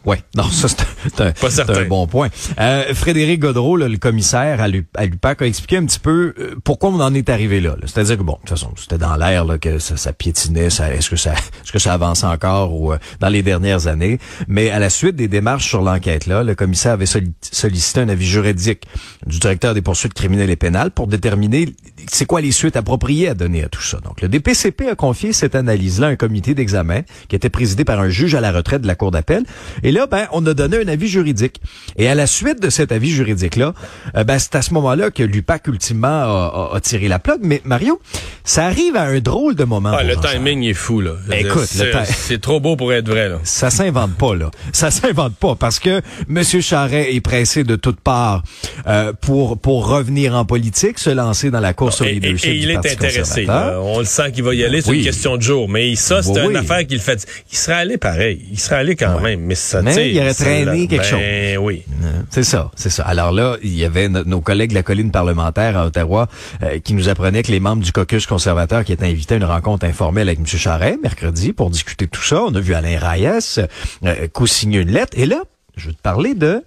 Oui, 0.06 0.18
non, 0.36 0.44
ça 0.44 0.68
c'est 0.68 1.22
un, 1.22 1.34
un, 1.76 1.86
bon 1.86 2.08
point. 2.08 2.30
Euh, 2.60 2.94
Frédéric 2.94 3.42
Godreau, 3.42 3.78
le 3.78 3.98
commissaire 3.98 4.62
à 4.62 4.68
l'UPAC, 4.68 5.42
a 5.42 5.46
expliqué 5.46 5.78
un 5.78 5.86
petit 5.86 6.00
peu 6.00 6.34
euh, 6.40 6.56
pourquoi 6.64 6.90
on 6.90 7.00
en 7.00 7.14
est 7.14 7.30
arrivé 7.30 7.60
là. 7.60 7.76
C'est-à-dire 7.82 8.18
que 8.18 8.24
bon, 8.24 8.34
de 8.34 8.40
toute 8.40 8.50
façon, 8.50 8.72
c'était 8.78 8.98
dans 8.98 9.16
l'air 9.18 9.46
que 9.62 9.80
ça, 9.80 9.98
ça, 9.98 10.14
piétinait, 10.14 10.68
est-ce 10.68 11.10
que 11.10 11.16
ça 11.16 11.34
est-ce 11.34 11.72
que 11.72 11.80
ça 11.80 11.94
avance 11.94 12.24
encore 12.24 12.74
ou 12.74 12.94
euh, 12.94 12.98
dans 13.20 13.30
les 13.30 13.44
dernières 13.44 13.88
années. 13.88 14.20
Mais 14.48 14.70
à 14.72 14.80
la 14.80 14.90
suite 14.90 15.16
des 15.16 15.28
démarches 15.28 15.68
sur 15.68 15.82
l'enquête 15.82 16.26
là, 16.28 16.44
le 16.44 16.56
commissaire 16.56 16.94
avait 16.94 17.06
sollicité 17.06 18.02
un 18.02 18.10
avis 18.10 18.26
juridique 18.26 18.86
du 19.26 19.40
directeur 19.40 19.74
des 19.74 19.82
poursuites 19.82 20.14
criminelles 20.14 20.50
et 20.50 20.56
pénales 20.56 20.92
pour 20.92 21.08
déterminer 21.08 21.76
c'est 22.12 22.26
quoi 22.26 22.42
les 22.42 22.52
suites 22.52 22.76
appropriées 22.76 23.30
à 23.30 23.34
donner 23.34 23.64
à 23.64 23.70
tout 23.70 23.82
ça? 23.82 24.00
Donc 24.00 24.22
le 24.22 24.28
DPCP 24.28 24.90
a 24.90 24.96
confié 24.96 25.34
cette 25.34 25.56
analyse-là 25.56 26.08
à 26.08 26.10
un 26.10 26.16
comité 26.16 26.54
d'examen 26.54 27.02
qui 27.28 27.36
était 27.36 27.50
présidé 27.50 27.86
par 27.86 28.00
un 28.00 28.10
juge 28.10 28.36
à 28.36 28.42
la 28.42 28.52
retraite 28.52 28.82
de 28.82 28.88
la 28.88 28.96
Cour 28.96 29.12
d'appel 29.12 29.44
Et 29.84 29.92
là, 29.92 30.08
ben, 30.08 30.28
on 30.32 30.46
a 30.46 30.54
donné 30.54 30.78
un 30.78 30.88
avis 30.88 31.08
juridique. 31.08 31.62
Et 31.98 32.08
à 32.08 32.16
la 32.16 32.28
suite 32.28 32.62
de 32.62 32.70
cet 32.70 32.92
avis 32.92 33.10
juridique-là, 33.10 33.74
euh, 34.16 34.24
ben, 34.24 34.40
c'est 34.40 34.56
à 34.56 34.62
ce 34.62 34.74
moment-là 34.74 35.12
que 35.12 35.24
l'UPAC, 35.24 35.68
ultimement, 35.68 36.08
a, 36.08 36.72
a, 36.74 36.80
tiré 36.80 37.08
la 37.08 37.20
plug. 37.20 37.40
Mais 37.42 37.62
Mario, 37.64 38.02
ça 38.44 38.66
arrive 38.66 38.96
à 38.96 39.04
un 39.04 39.20
drôle 39.20 39.56
de 39.56 39.64
moment. 39.64 39.92
Ah, 39.94 40.04
le 40.04 40.16
timing 40.16 40.64
est 40.64 40.74
fou, 40.74 41.02
là. 41.02 41.14
Écoute, 41.32 41.66
c'est 41.66 42.42
trop 42.42 42.60
beau 42.60 42.76
pour 42.76 42.92
être 42.94 43.10
vrai, 43.10 43.30
là. 43.30 43.40
Ça 43.44 43.70
s'invente 43.70 44.16
pas, 44.16 44.36
là. 44.36 44.52
Ça 44.74 44.92
s'invente 44.92 45.36
pas 45.36 45.56
parce 45.56 45.80
que 45.80 46.02
M. 46.30 46.44
Charret 46.44 47.14
est 47.14 47.22
pressé 47.22 47.64
de 47.64 47.76
toutes 47.76 48.00
parts 48.00 48.44
euh, 48.88 49.14
pour 49.22 49.60
pour 49.60 49.88
revenir 49.88 50.36
en 50.36 50.46
politique, 50.46 51.00
se 51.00 51.10
lancer 51.10 51.52
dans 51.52 51.60
la 51.60 51.74
course 51.74 51.99
et, 52.06 52.18
et 52.18 52.56
il 52.56 52.72
est 52.72 52.78
intéressé. 52.78 53.46
On 53.50 54.00
le 54.00 54.06
sent 54.06 54.32
qu'il 54.32 54.44
va 54.44 54.54
y 54.54 54.64
aller. 54.64 54.82
C'est 54.82 54.96
une 54.96 55.04
question 55.04 55.38
de 55.38 55.42
jour. 55.42 55.70
Mais 55.70 55.96
ça, 55.96 56.22
c'est 56.22 56.40
une 56.40 56.56
affaire 56.56 56.86
qu'il 56.86 57.00
fait. 57.00 57.26
Il 57.52 57.58
serait 57.58 57.74
allé 57.74 57.98
pareil. 57.98 58.46
Il 58.52 58.60
serait 58.60 58.78
allé 58.78 58.96
quand 58.96 59.20
même. 59.20 59.42
Mais 59.42 59.56
ça, 59.56 59.82
mais 59.82 60.12
il 60.12 60.20
aurait 60.20 60.34
traîné 60.34 60.88
quelque 60.88 61.02
ben, 61.02 61.56
chose. 61.56 61.64
oui. 61.66 61.84
C'est 62.30 62.44
ça, 62.44 62.72
c'est 62.76 62.90
ça. 62.90 63.04
Alors 63.04 63.32
là, 63.32 63.58
il 63.64 63.76
y 63.76 63.86
avait 63.86 64.10
nos 64.10 64.42
collègues 64.42 64.70
de 64.70 64.76
la 64.76 64.84
colline 64.84 65.12
parlementaire 65.12 65.78
à 65.78 65.88
Ottawa 65.88 66.28
euh, 66.64 66.80
qui 66.80 66.94
nous 66.94 67.10
apprenaient 67.10 67.44
que 67.44 67.52
les 67.52 67.60
membres 67.60 67.84
du 67.84 67.92
caucus 67.92 68.26
conservateur 68.26 68.84
qui 68.84 68.94
étaient 68.94 69.06
invités 69.06 69.36
à 69.36 69.38
une 69.38 69.44
rencontre 69.44 69.86
informelle 69.86 70.28
avec 70.28 70.40
M. 70.40 70.46
Charret 70.46 70.98
mercredi 71.02 71.54
pour 71.54 71.70
discuter 71.70 72.06
de 72.06 72.12
tout 72.12 72.24
ça. 72.24 72.44
On 72.44 72.54
a 72.54 72.60
vu 72.60 72.74
Alain 72.74 72.98
Reyes 73.00 73.60
euh, 74.06 74.28
co-signer 74.32 74.80
une 74.80 74.92
lettre. 74.92 75.18
Et 75.18 75.26
là, 75.26 75.42
je 75.76 75.88
veux 75.88 75.94
te 75.94 76.02
parler 76.02 76.34
de 76.34 76.64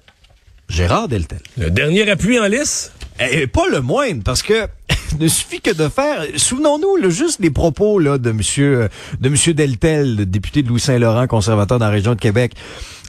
Gérard 0.73 1.07
Deltel. 1.07 1.41
Le 1.59 1.71
dernier 1.71 2.11
appui 2.11 2.41
en 2.41 2.47
lice? 2.47 2.93
Et 3.21 3.47
pas 3.47 3.69
le 3.71 3.83
moindre, 3.83 4.23
parce 4.25 4.43
que 4.43 4.67
ne 5.21 5.29
suffit 5.29 5.61
que 5.61 5.71
de 5.71 5.87
faire. 5.91 6.25
Souvenons-nous 6.37 7.11
juste 7.11 7.41
les 7.41 7.51
propos 7.51 7.99
là 7.99 8.17
de 8.17 8.33
Monsieur 8.33 8.89
de 9.21 9.29
Monsieur 9.29 9.53
Deltel, 9.53 10.17
le 10.17 10.25
député 10.25 10.63
de 10.63 10.69
Louis 10.69 10.81
Saint-Laurent, 10.81 11.27
conservateur 11.27 11.79
dans 11.79 11.85
la 11.85 11.91
région 11.91 12.15
de 12.15 12.21
Québec, 12.21 12.55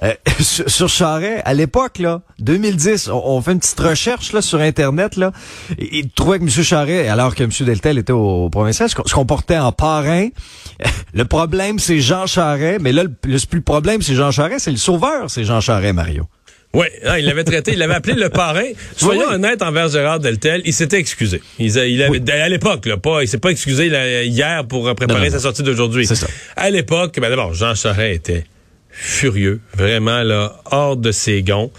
euh, 0.03 0.13
sur, 0.41 0.69
sur 0.69 0.89
Charret 0.89 1.41
à 1.45 1.53
l'époque 1.53 1.99
là, 1.99 2.21
2010. 2.39 3.09
On, 3.13 3.41
fait 3.41 3.53
une 3.53 3.59
petite 3.59 3.79
recherche 3.79 4.33
là 4.33 4.41
sur 4.41 4.59
internet 4.59 5.15
là. 5.15 5.31
Il 5.79 6.09
trouvait 6.09 6.39
que 6.39 6.43
Monsieur 6.43 6.63
Charret, 6.63 7.07
alors 7.07 7.33
que 7.33 7.45
Monsieur 7.45 7.65
Deltel 7.65 7.97
était 7.97 8.11
au, 8.11 8.49
provincial, 8.49 8.89
se 8.89 8.95
comportait 9.13 9.57
en 9.57 9.71
parrain. 9.71 10.27
Le 11.13 11.23
problème 11.23 11.79
c'est 11.79 12.01
Jean 12.01 12.27
Charret, 12.27 12.77
mais 12.81 12.91
là 12.91 13.03
le, 13.03 13.15
le 13.23 13.47
plus 13.47 13.61
problème 13.61 14.01
c'est 14.01 14.15
Jean 14.15 14.31
Charret, 14.31 14.59
c'est 14.59 14.71
le 14.71 14.77
sauveur, 14.77 15.29
c'est 15.29 15.45
Jean 15.45 15.61
Charret, 15.61 15.93
Mario. 15.93 16.27
Oui, 16.75 16.87
il 17.19 17.25
l'avait 17.25 17.43
traité, 17.43 17.73
il 17.73 17.77
l'avait 17.79 17.93
appelé 17.93 18.15
le 18.15 18.29
parrain. 18.29 18.65
Soyons 18.97 19.29
honnêtes 19.29 19.61
envers 19.61 19.89
Gérard 19.89 20.19
Deltel, 20.19 20.61
il 20.65 20.73
s'était 20.73 20.97
excusé. 20.97 21.39
Il, 21.59 21.67
il 21.67 22.01
avait, 22.01 22.31
à 22.31 22.49
l'époque, 22.49 22.87
là, 22.87 22.97
pas, 22.97 23.21
il 23.21 23.27
s'est 23.27 23.37
pas 23.37 23.49
excusé 23.49 23.87
hier 24.25 24.65
pour 24.65 24.93
préparer 24.95 25.29
sa 25.29 25.39
sortie 25.39 25.61
d'aujourd'hui. 25.61 26.09
À 26.55 26.69
l'époque, 26.71 27.19
ben 27.19 27.29
d'abord, 27.29 27.53
Jean 27.53 27.75
Charest 27.75 28.15
était 28.15 28.45
furieux, 28.93 29.59
vraiment 29.75 30.23
là, 30.23 30.61
hors 30.71 30.95
de 30.95 31.11
ses 31.11 31.41
gonds, 31.43 31.71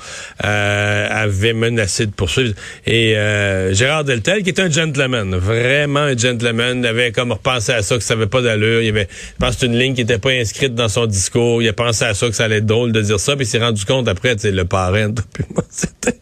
euh, 0.44 1.06
avait 1.10 1.52
menacé 1.52 2.06
de 2.06 2.10
poursuivre. 2.10 2.54
Et 2.86 3.16
euh, 3.16 3.72
Gérard 3.72 4.04
Deltel, 4.04 4.42
qui 4.42 4.50
est 4.50 4.60
un 4.60 4.70
gentleman, 4.70 5.34
vraiment 5.36 6.00
un 6.00 6.16
gentleman, 6.16 6.84
avait 6.84 7.12
comme 7.12 7.32
repensé 7.32 7.72
à 7.72 7.82
ça 7.82 7.96
que 7.96 8.02
ça 8.02 8.14
avait 8.14 8.26
pas 8.26 8.42
d'allure. 8.42 8.82
Il 8.82 8.88
avait, 8.88 9.08
je 9.10 9.46
pense, 9.46 9.62
une 9.62 9.78
ligne 9.78 9.94
qui 9.94 10.02
était 10.02 10.18
pas 10.18 10.30
inscrite 10.30 10.74
dans 10.74 10.88
son 10.88 11.06
discours. 11.06 11.62
Il 11.62 11.68
a 11.68 11.72
pensé 11.72 12.04
à 12.04 12.14
ça 12.14 12.28
que 12.28 12.34
ça 12.34 12.44
allait 12.44 12.58
être 12.58 12.66
drôle 12.66 12.92
de 12.92 13.00
dire 13.00 13.20
ça, 13.20 13.36
puis 13.36 13.46
il 13.46 13.48
s'est 13.48 13.58
rendu 13.58 13.84
compte 13.84 14.08
après, 14.08 14.36
tu 14.36 14.50
le 14.50 14.64
parrain, 14.64 15.12
puis 15.12 15.44
moi, 15.54 15.64
c'était 15.70 16.18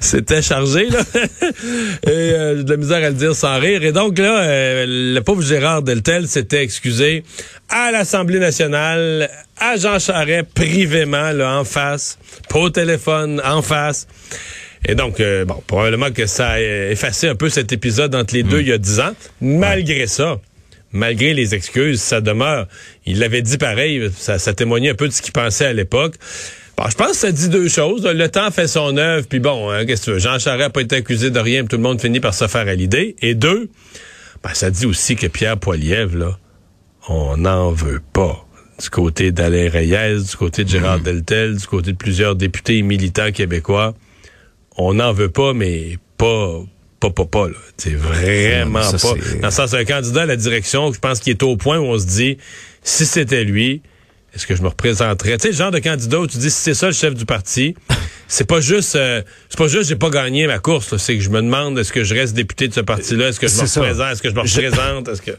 C'était 0.00 0.42
chargé, 0.42 0.88
là. 0.88 1.00
Et 2.06 2.08
euh, 2.08 2.62
de 2.62 2.70
la 2.70 2.76
misère 2.76 3.04
à 3.04 3.08
le 3.08 3.14
dire 3.14 3.34
sans 3.34 3.58
rire. 3.58 3.82
Et 3.82 3.92
donc, 3.92 4.18
là, 4.18 4.42
euh, 4.42 4.84
le 4.86 5.20
pauvre 5.20 5.42
Gérard 5.42 5.82
Deltel 5.82 6.28
s'était 6.28 6.62
excusé 6.62 7.24
à 7.68 7.90
l'Assemblée 7.90 8.38
nationale, 8.38 9.28
à 9.64 9.76
Jean 9.76 9.98
Charest, 9.98 10.46
privément, 10.54 11.30
là, 11.30 11.58
en 11.58 11.64
face, 11.64 12.18
pas 12.48 12.58
au 12.58 12.70
téléphone, 12.70 13.40
en 13.44 13.62
face. 13.62 14.06
Et 14.86 14.94
donc, 14.94 15.20
euh, 15.20 15.46
bon, 15.46 15.62
probablement 15.66 16.10
que 16.10 16.26
ça 16.26 16.50
a 16.50 16.60
effacé 16.60 17.28
un 17.28 17.34
peu 17.34 17.48
cet 17.48 17.72
épisode 17.72 18.14
entre 18.14 18.34
les 18.34 18.42
deux 18.42 18.60
il 18.60 18.68
y 18.68 18.72
a 18.72 18.78
dix 18.78 19.00
ans. 19.00 19.14
Malgré 19.40 20.06
ça, 20.06 20.38
malgré 20.92 21.32
les 21.32 21.54
excuses, 21.54 22.02
ça 22.02 22.20
demeure. 22.20 22.68
Il 23.06 23.18
l'avait 23.18 23.40
dit 23.40 23.56
pareil, 23.56 24.10
ça, 24.14 24.38
ça 24.38 24.52
témoignait 24.52 24.90
un 24.90 24.94
peu 24.94 25.08
de 25.08 25.12
ce 25.12 25.22
qu'il 25.22 25.32
pensait 25.32 25.66
à 25.66 25.72
l'époque. 25.72 26.16
Bon, 26.76 26.84
je 26.90 26.94
pense 26.96 27.12
que 27.12 27.16
ça 27.16 27.32
dit 27.32 27.48
deux 27.48 27.68
choses. 27.68 28.04
Le 28.04 28.28
temps 28.28 28.50
fait 28.50 28.68
son 28.68 28.96
œuvre, 28.98 29.26
puis 29.26 29.40
bon, 29.40 29.70
hein, 29.70 29.86
qu'est-ce 29.86 30.02
que 30.02 30.04
tu 30.06 30.10
veux? 30.12 30.18
Jean 30.18 30.38
Charest 30.38 30.60
n'a 30.60 30.70
pas 30.70 30.82
été 30.82 30.96
accusé 30.96 31.30
de 31.30 31.38
rien, 31.38 31.62
puis 31.62 31.68
tout 31.68 31.76
le 31.76 31.82
monde 31.82 32.00
finit 32.00 32.20
par 32.20 32.34
se 32.34 32.48
faire 32.48 32.68
à 32.68 32.74
l'idée. 32.74 33.16
Et 33.22 33.34
deux, 33.34 33.70
ben, 34.42 34.52
ça 34.52 34.70
dit 34.70 34.84
aussi 34.84 35.16
que 35.16 35.26
Pierre 35.26 35.56
Poilievre, 35.56 36.16
là, 36.16 36.38
on 37.08 37.38
n'en 37.38 37.70
veut 37.70 38.02
pas. 38.12 38.44
Du 38.80 38.90
côté 38.90 39.30
d'Alain 39.32 39.70
Reyes, 39.70 40.24
du 40.28 40.36
côté 40.36 40.64
de 40.64 40.68
Gérard 40.68 40.98
mm. 40.98 41.02
Deltel, 41.02 41.56
du 41.56 41.66
côté 41.66 41.92
de 41.92 41.96
plusieurs 41.96 42.34
députés 42.34 42.78
et 42.78 42.82
militants 42.82 43.30
québécois, 43.30 43.94
on 44.76 44.94
n'en 44.94 45.12
veut 45.12 45.30
pas, 45.30 45.54
mais 45.54 45.98
pas 46.18 46.60
pas, 47.00 47.10
pas, 47.10 47.26
pas, 47.26 47.48
là. 47.48 47.56
C'est 47.76 47.94
vraiment 47.94 48.80
pas. 48.80 49.14
Dans 49.40 49.48
le 49.48 49.50
sens, 49.50 49.74
un 49.74 49.84
candidat 49.84 50.22
à 50.22 50.26
la 50.26 50.36
direction, 50.36 50.92
je 50.92 50.98
pense 50.98 51.20
qu'il 51.20 51.32
est 51.32 51.42
au 51.42 51.56
point 51.56 51.78
où 51.78 51.84
on 51.84 51.98
se 51.98 52.06
dit, 52.06 52.38
si 52.82 53.04
c'était 53.04 53.44
lui, 53.44 53.82
est-ce 54.34 54.46
que 54.46 54.56
je 54.56 54.62
me 54.62 54.68
représenterais? 54.68 55.36
Tu 55.36 55.42
sais, 55.42 55.48
le 55.48 55.54
genre 55.54 55.70
de 55.70 55.80
candidat 55.80 56.18
où 56.18 56.26
tu 56.26 56.38
dis, 56.38 56.50
si 56.50 56.60
c'est 56.60 56.74
ça 56.74 56.86
le 56.86 56.92
chef 56.92 57.14
du 57.14 57.26
parti, 57.26 57.74
c'est 58.28 58.46
pas 58.46 58.60
juste, 58.60 58.96
euh, 58.96 59.22
c'est 59.48 59.58
pas 59.58 59.68
juste, 59.68 59.88
j'ai 59.88 59.96
pas 59.96 60.10
gagné 60.10 60.46
ma 60.46 60.58
course, 60.58 60.96
c'est 60.96 61.16
que 61.16 61.22
je 61.22 61.30
me 61.30 61.42
demande, 61.42 61.78
est-ce 61.78 61.92
que 61.92 62.04
je 62.04 62.14
reste 62.14 62.34
député 62.34 62.68
de 62.68 62.74
ce 62.74 62.80
parti-là? 62.80 63.28
Est-ce 63.28 63.40
que 63.40 63.48
je 63.48 63.54
me 63.54 63.60
représente? 63.60 64.12
Est-ce 64.12 64.22
que 64.22 64.30
je 64.30 64.34
me 64.34 64.40
représente? 64.40 65.08
Est-ce 65.08 65.22
que... 65.22 65.32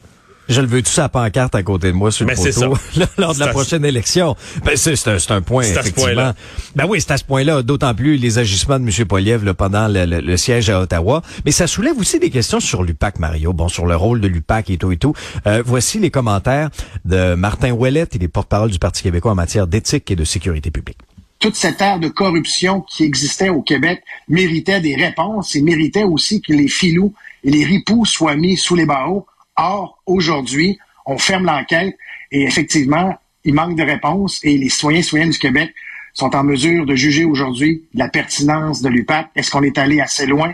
Je 0.47 0.62
le 0.62 0.67
veux 0.67 0.81
tout 0.81 0.91
ça 0.91 1.05
à 1.05 1.10
pancarte 1.10 1.55
à 1.55 1.63
côté 1.63 1.88
de 1.88 1.93
moi 1.93 2.12
sur 2.12 2.27
le 2.27 2.36
poteau 2.36 2.77
lors 3.17 3.34
de 3.34 3.39
la 3.39 3.47
prochaine 3.47 3.84
élection? 3.84 4.36
Ben, 4.63 4.75
c'est 4.75 5.08
un, 5.08 5.17
un, 5.36 5.41
point, 5.41 5.63
effectivement. 5.63 6.34
ben 6.75 6.86
oui, 6.88 7.01
c'est 7.01 7.12
à 7.12 7.17
ce 7.17 7.23
point-là, 7.23 7.63
d'autant 7.63 7.93
plus 7.95 8.17
les 8.17 8.38
agissements 8.38 8.79
de 8.79 8.86
M. 8.86 9.05
Poliev 9.08 9.53
pendant 9.53 9.88
le, 9.88 10.05
le, 10.05 10.38
siège 10.38 10.69
à 10.69 10.81
Ottawa. 10.81 11.21
Mais 11.45 11.51
ça 11.51 11.67
soulève 11.67 11.97
aussi 11.97 12.19
des 12.19 12.29
questions 12.29 12.60
sur 12.60 12.84
l'UPAC, 12.84 13.19
Mario. 13.19 13.53
Bon, 13.53 13.69
sur 13.69 13.86
le 13.86 13.95
rôle 13.95 14.21
de 14.21 14.27
l'UPAC 14.27 14.69
et 14.69 14.77
tout 14.77 14.91
et 14.91 14.97
tout. 14.97 15.13
Euh, 15.47 15.63
voici 15.65 15.99
les 15.99 16.12
commentaires 16.12 16.69
de 17.05 17.36
Martin 17.36 17.71
Ouellet, 17.71 18.08
il 18.13 18.23
est 18.23 18.27
porte-parole 18.27 18.69
du 18.69 18.79
Parti 18.79 19.03
québécois 19.03 19.31
en 19.31 19.36
matière 19.36 19.67
d'éthique 19.67 20.10
et 20.12 20.15
de 20.15 20.23
sécurité 20.23 20.71
publique 20.71 20.97
toute 21.39 21.55
cette 21.58 21.79
ère 21.81 21.99
de 21.99 22.08
corruption 22.08 22.81
qui 22.81 23.03
existait 23.03 23.49
au 23.49 23.62
Québec 23.62 24.01
méritait 24.27 24.81
des 24.81 24.95
réponses 24.95 25.55
et 25.55 25.62
méritait 25.62 26.03
aussi 26.03 26.41
que 26.41 26.53
les 26.53 26.67
filous 26.67 27.13
et 27.43 27.51
les 27.51 27.63
ripoux 27.63 28.03
soient 28.05 28.36
mis 28.36 28.58
sous 28.58 28.75
les 28.75 28.88
barreaux 28.88 29.27
Or, 29.57 30.01
aujourd'hui, 30.05 30.77
on 31.05 31.17
ferme 31.17 31.45
l'enquête 31.45 31.95
et 32.31 32.43
effectivement, 32.43 33.17
il 33.43 33.53
manque 33.53 33.77
de 33.77 33.83
réponses 33.83 34.39
et 34.43 34.57
les 34.57 34.69
citoyens 34.69 34.99
et 34.99 35.03
citoyennes 35.03 35.29
du 35.29 35.39
Québec 35.39 35.73
sont 36.13 36.35
en 36.35 36.43
mesure 36.43 36.85
de 36.85 36.95
juger 36.95 37.25
aujourd'hui 37.25 37.83
la 37.93 38.07
pertinence 38.07 38.81
de 38.81 38.89
l'UPAC. 38.89 39.27
Est-ce 39.35 39.51
qu'on 39.51 39.63
est 39.63 39.77
allé 39.77 39.99
assez 39.99 40.25
loin? 40.25 40.53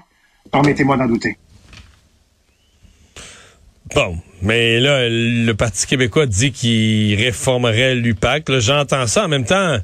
Permettez-moi 0.52 0.98
d'en 0.98 1.06
douter. 1.06 1.38
Bon, 3.94 4.18
mais 4.42 4.80
là, 4.80 5.08
le 5.10 5.52
Parti 5.54 5.86
québécois 5.86 6.26
dit 6.26 6.52
qu'il 6.52 7.16
réformerait 7.16 7.96
l'UPAC. 7.96 8.60
J'entends 8.60 9.06
ça 9.08 9.26
en 9.26 9.28
même 9.28 9.46
temps 9.46 9.78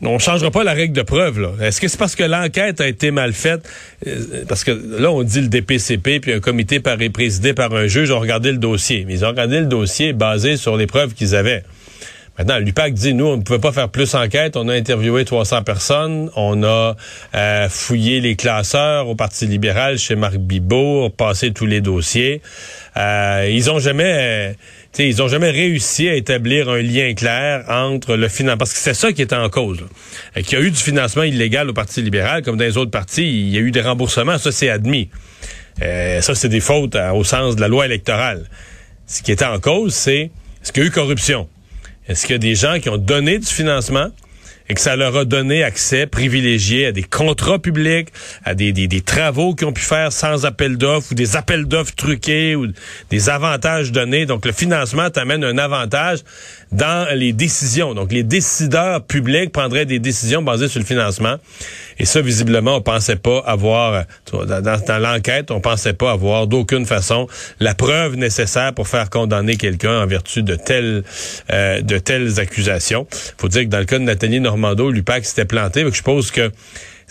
on 0.00 0.18
changera 0.18 0.50
pas 0.50 0.64
la 0.64 0.72
règle 0.72 0.94
de 0.94 1.02
preuve. 1.02 1.40
Là. 1.40 1.50
Est-ce 1.60 1.80
que 1.80 1.88
c'est 1.88 1.98
parce 1.98 2.16
que 2.16 2.24
l'enquête 2.24 2.80
a 2.80 2.88
été 2.88 3.10
mal 3.10 3.32
faite? 3.32 3.68
Euh, 4.06 4.44
parce 4.48 4.64
que 4.64 4.70
là, 4.70 5.10
on 5.10 5.22
dit 5.22 5.40
le 5.40 5.48
DPCP, 5.48 6.20
puis 6.20 6.32
un 6.32 6.40
comité 6.40 6.80
par, 6.80 6.96
présidé 7.12 7.52
par 7.52 7.72
un 7.74 7.86
juge 7.86 8.10
ont 8.10 8.20
regardé 8.20 8.50
le 8.52 8.58
dossier. 8.58 9.04
Mais 9.06 9.14
ils 9.14 9.24
ont 9.24 9.28
regardé 9.28 9.60
le 9.60 9.66
dossier 9.66 10.12
basé 10.12 10.56
sur 10.56 10.76
les 10.76 10.86
preuves 10.86 11.14
qu'ils 11.14 11.34
avaient. 11.34 11.62
Maintenant, 12.38 12.58
l'UPAC 12.58 12.94
dit, 12.94 13.12
nous, 13.12 13.26
on 13.26 13.36
ne 13.36 13.42
pouvait 13.42 13.58
pas 13.58 13.72
faire 13.72 13.90
plus 13.90 14.14
enquête. 14.14 14.56
On 14.56 14.66
a 14.68 14.74
interviewé 14.74 15.26
300 15.26 15.64
personnes. 15.64 16.30
On 16.34 16.62
a 16.62 16.96
euh, 17.34 17.68
fouillé 17.68 18.20
les 18.20 18.36
classeurs 18.36 19.08
au 19.08 19.14
Parti 19.14 19.46
libéral 19.46 19.98
chez 19.98 20.16
Marc 20.16 20.36
Bibot, 20.36 21.10
passé 21.10 21.52
tous 21.52 21.66
les 21.66 21.82
dossiers. 21.82 22.40
Euh, 22.96 23.46
ils 23.50 23.70
ont 23.70 23.78
jamais 23.78 24.56
ils 24.98 25.22
ont 25.22 25.28
jamais 25.28 25.50
réussi 25.50 26.08
à 26.08 26.14
établir 26.14 26.68
un 26.68 26.82
lien 26.82 27.14
clair 27.14 27.64
entre 27.68 28.16
le 28.16 28.28
financement, 28.28 28.58
parce 28.58 28.72
que 28.72 28.78
c'est 28.78 28.94
ça 28.94 29.12
qui 29.12 29.22
était 29.22 29.36
en 29.36 29.48
cause. 29.48 29.80
Euh, 30.36 30.42
qu'il 30.42 30.58
y 30.58 30.62
a 30.62 30.64
eu 30.64 30.70
du 30.70 30.78
financement 30.78 31.22
illégal 31.22 31.70
au 31.70 31.72
Parti 31.72 32.02
libéral, 32.02 32.42
comme 32.42 32.56
dans 32.56 32.64
les 32.64 32.76
autres 32.76 32.90
partis, 32.90 33.22
il 33.22 33.48
y 33.48 33.56
a 33.56 33.60
eu 33.60 33.70
des 33.70 33.80
remboursements, 33.80 34.38
ça 34.38 34.52
c'est 34.52 34.68
admis. 34.68 35.08
Euh, 35.80 36.20
ça 36.20 36.34
c'est 36.34 36.50
des 36.50 36.60
fautes 36.60 36.94
euh, 36.96 37.12
au 37.12 37.24
sens 37.24 37.56
de 37.56 37.60
la 37.60 37.68
loi 37.68 37.86
électorale. 37.86 38.44
Ce 39.06 39.22
qui 39.22 39.32
était 39.32 39.44
en 39.44 39.58
cause, 39.58 39.94
c'est 39.94 40.30
est-ce 40.62 40.72
qu'il 40.72 40.82
y 40.82 40.86
a 40.86 40.88
eu 40.88 40.92
corruption? 40.92 41.48
Est-ce 42.08 42.26
qu'il 42.26 42.32
y 42.32 42.36
a 42.36 42.38
des 42.38 42.54
gens 42.54 42.78
qui 42.78 42.88
ont 42.88 42.98
donné 42.98 43.38
du 43.38 43.46
financement? 43.46 44.08
Et 44.72 44.74
que 44.74 44.80
ça 44.80 44.96
leur 44.96 45.14
a 45.18 45.26
donné 45.26 45.62
accès 45.62 46.06
privilégié 46.06 46.86
à 46.86 46.92
des 46.92 47.02
contrats 47.02 47.58
publics, 47.58 48.08
à 48.42 48.54
des, 48.54 48.72
des, 48.72 48.88
des 48.88 49.02
travaux 49.02 49.54
qu'ils 49.54 49.66
ont 49.66 49.72
pu 49.74 49.82
faire 49.82 50.12
sans 50.12 50.46
appel 50.46 50.78
d'offres 50.78 51.12
ou 51.12 51.14
des 51.14 51.36
appels 51.36 51.66
d'offres 51.66 51.94
truqués 51.94 52.56
ou 52.56 52.68
des 53.10 53.28
avantages 53.28 53.92
donnés. 53.92 54.24
Donc 54.24 54.46
le 54.46 54.52
financement 54.52 55.10
t'amène 55.10 55.44
un 55.44 55.58
avantage 55.58 56.20
dans 56.72 57.06
les 57.14 57.32
décisions. 57.32 57.94
Donc 57.94 58.12
les 58.12 58.22
décideurs 58.22 59.02
publics 59.04 59.52
prendraient 59.52 59.86
des 59.86 59.98
décisions 59.98 60.42
basées 60.42 60.68
sur 60.68 60.80
le 60.80 60.86
financement. 60.86 61.36
Et 61.98 62.04
ça, 62.04 62.20
visiblement, 62.20 62.76
on 62.76 62.80
pensait 62.80 63.16
pas 63.16 63.38
avoir, 63.40 64.04
dans, 64.32 64.98
l'enquête, 64.98 65.50
on 65.50 65.60
pensait 65.60 65.92
pas 65.92 66.10
avoir 66.12 66.46
d'aucune 66.46 66.86
façon 66.86 67.26
la 67.60 67.74
preuve 67.74 68.16
nécessaire 68.16 68.72
pour 68.72 68.88
faire 68.88 69.10
condamner 69.10 69.56
quelqu'un 69.56 70.02
en 70.02 70.06
vertu 70.06 70.42
de 70.42 70.56
telles, 70.56 71.04
euh, 71.52 71.80
de 71.82 71.98
telles 71.98 72.40
accusations. 72.40 73.06
Faut 73.38 73.48
dire 73.48 73.62
que 73.62 73.68
dans 73.68 73.78
le 73.78 73.84
cas 73.84 73.98
de 73.98 74.04
Nathalie 74.04 74.40
Normando, 74.40 74.90
l'UPAC 74.90 75.24
s'était 75.24 75.44
planté, 75.44 75.84
mais 75.84 75.90
je 75.90 75.96
suppose 75.96 76.30
que 76.30 76.50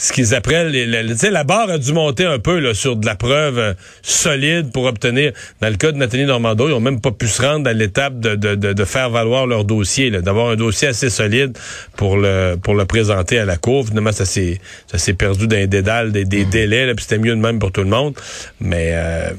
ce 0.02 0.14
qu'ils 0.14 0.34
appellent, 0.34 0.74
sais, 1.16 1.30
la 1.30 1.44
barre 1.44 1.70
a 1.70 1.78
dû 1.78 1.94
monter 1.94 2.26
un 2.26 2.40
peu 2.40 2.58
là, 2.58 2.74
sur 2.74 2.96
de 2.96 3.06
la 3.06 3.14
preuve 3.14 3.60
euh, 3.60 3.74
solide 4.02 4.72
pour 4.72 4.86
obtenir. 4.86 5.32
Dans 5.62 5.70
le 5.70 5.76
cas 5.76 5.92
de 5.92 5.98
Nathalie 5.98 6.26
Normando, 6.26 6.68
ils 6.68 6.74
ont 6.74 6.80
même 6.80 7.00
pas 7.00 7.12
pu 7.12 7.28
se 7.28 7.40
rendre 7.40 7.70
à 7.70 7.74
l'étape 7.74 8.20
de, 8.20 8.34
de, 8.34 8.56
de, 8.56 8.86
faire 8.86 9.12
valoir 9.12 9.46
leur 9.46 9.64
dossier, 9.64 10.10
d'avoir 10.10 10.50
un 10.50 10.56
dossier 10.56 10.88
assez 10.88 11.12
solide 11.12 11.56
pour 11.98 12.18
le 12.18 12.56
pour 12.56 12.74
le 12.74 12.86
présenter 12.86 13.38
à 13.38 13.46
la 13.46 13.58
cour. 13.58 13.86
Finalement, 13.86 14.12
ça 14.12 14.26
s'est 14.26 14.60
ça 14.88 14.98
s'est 14.98 15.14
perdu 15.14 15.46
dans 15.46 15.56
les 15.56 15.68
dédales, 15.68 16.12
des, 16.12 16.26
des 16.26 16.46
mmh. 16.46 16.50
délais, 16.50 16.96
puis 16.96 17.04
c'était 17.04 17.20
mieux 17.20 17.36
de 17.36 17.42
même 17.42 17.60
pour 17.60 17.72
tout 17.72 17.82
le 17.82 17.90
monde. 17.90 18.16
Mais 18.60 18.94
euh, 18.94 19.30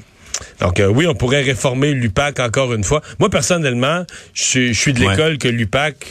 donc 0.60 0.78
euh, 0.78 0.86
oui, 0.86 1.08
on 1.08 1.14
pourrait 1.16 1.42
réformer 1.42 1.92
l'UPAC 1.92 2.38
encore 2.38 2.72
une 2.72 2.84
fois. 2.84 3.02
Moi, 3.18 3.30
personnellement, 3.30 4.06
je 4.32 4.72
suis 4.72 4.92
de 4.92 5.00
l'école 5.00 5.38
que 5.38 5.48
l'UPAC, 5.48 6.06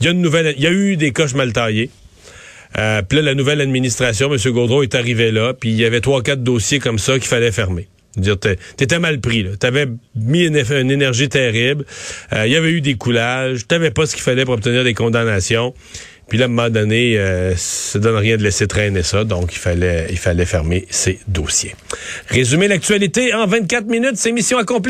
il 0.00 0.04
y 0.04 0.08
a 0.10 0.12
une 0.12 0.20
nouvelle, 0.20 0.52
il 0.58 0.62
y 0.62 0.66
a 0.66 0.72
eu 0.72 0.98
des 0.98 1.12
coches 1.12 1.32
mal 1.32 1.54
taillées. 1.54 1.88
Euh, 2.78 3.02
puis 3.02 3.18
là, 3.18 3.22
la 3.24 3.34
nouvelle 3.34 3.60
administration, 3.60 4.32
M. 4.32 4.52
Gaudreau 4.52 4.82
est 4.82 4.94
arrivé 4.94 5.30
là, 5.30 5.54
puis 5.54 5.70
il 5.70 5.76
y 5.76 5.84
avait 5.84 6.00
trois, 6.00 6.22
quatre 6.22 6.42
dossiers 6.42 6.78
comme 6.78 6.98
ça 6.98 7.14
qu'il 7.14 7.28
fallait 7.28 7.52
fermer. 7.52 7.88
Dire, 8.16 8.36
t'étais 8.38 8.98
mal 8.98 9.20
pris, 9.20 9.42
là. 9.42 9.50
T'avais 9.58 9.88
mis 10.14 10.44
une, 10.44 10.56
énergie 10.90 11.30
terrible. 11.30 11.86
Euh, 12.34 12.46
il 12.46 12.52
y 12.52 12.56
avait 12.56 12.70
eu 12.70 12.82
des 12.82 12.94
coulages. 12.94 13.66
T'avais 13.66 13.90
pas 13.90 14.04
ce 14.04 14.14
qu'il 14.14 14.22
fallait 14.22 14.44
pour 14.44 14.54
obtenir 14.54 14.84
des 14.84 14.92
condamnations. 14.92 15.72
Puis 16.28 16.38
là, 16.38 16.44
à 16.44 16.48
un 16.48 16.50
moment 16.50 16.70
donné, 16.70 17.18
euh, 17.18 17.54
ça 17.56 17.98
donne 17.98 18.16
rien 18.16 18.36
de 18.36 18.42
laisser 18.42 18.66
traîner 18.66 19.02
ça. 19.02 19.24
Donc, 19.24 19.54
il 19.54 19.58
fallait, 19.58 20.06
il 20.10 20.18
fallait 20.18 20.46
fermer 20.46 20.86
ces 20.88 21.20
dossiers. 21.26 21.74
Résumer 22.28 22.68
l'actualité 22.68 23.34
en 23.34 23.46
24 23.46 23.86
minutes, 23.86 24.16
c'est 24.16 24.32
mission 24.32 24.58
accomplie. 24.58 24.80